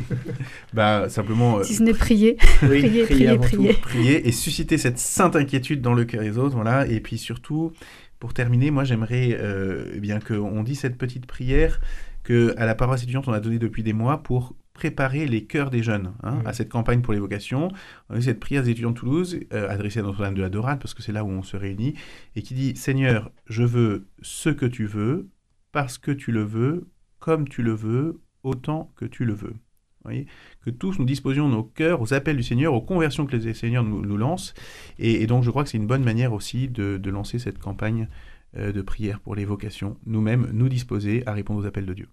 [0.73, 3.73] Bah simplement euh, Si ce n'est prier, Oui, prier, prier, avant prier.
[3.73, 3.81] tout.
[3.81, 6.85] prier et susciter cette sainte inquiétude dans le cœur des autres, voilà.
[6.87, 7.71] Et puis surtout,
[8.19, 11.79] pour terminer, moi j'aimerais euh, eh bien qu'on dise cette petite prière
[12.23, 15.69] que à la paroisse étudiante on a donnée depuis des mois pour préparer les cœurs
[15.69, 16.47] des jeunes hein, Mhm.
[16.47, 17.67] à cette campagne pour les vocations.
[18.09, 20.49] On a eu cette prière des étudiants de Toulouse euh, adressée à Notre-Dame de la
[20.49, 21.95] Dorade parce que c'est là où on se réunit
[22.35, 25.27] et qui dit Seigneur, je veux ce que tu veux
[25.71, 26.87] parce que tu le veux,
[27.19, 29.49] comme tu le veux, autant que tu le veux.
[29.53, 30.27] Vous voyez?
[30.63, 33.83] Que tous nous disposions nos cœurs aux appels du Seigneur, aux conversions que le Seigneur
[33.83, 34.53] nous, nous lance.
[34.99, 37.57] Et, et donc je crois que c'est une bonne manière aussi de, de lancer cette
[37.59, 38.07] campagne
[38.55, 42.07] euh, de prière pour les vocations, nous-mêmes nous disposer à répondre aux appels de Dieu.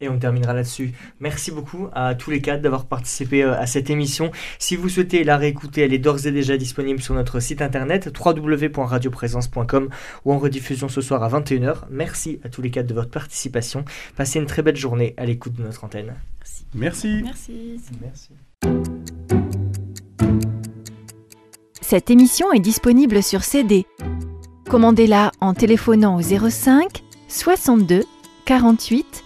[0.00, 0.92] Et on terminera là-dessus.
[1.20, 4.30] Merci beaucoup à tous les quatre d'avoir participé euh, à cette émission.
[4.58, 8.10] Si vous souhaitez la réécouter, elle est d'ores et déjà disponible sur notre site internet
[8.14, 9.88] www.radioprésence.com
[10.24, 11.84] ou en rediffusion ce soir à 21h.
[11.90, 13.84] Merci à tous les quatre de votre participation.
[14.16, 16.14] Passez une très belle journée à l'écoute de notre antenne.
[16.74, 17.22] Merci.
[17.24, 17.80] Merci.
[18.02, 18.30] Merci.
[21.80, 23.86] Cette émission est disponible sur CD.
[24.68, 28.02] Commandez-la en téléphonant au 05 62
[28.44, 29.25] 48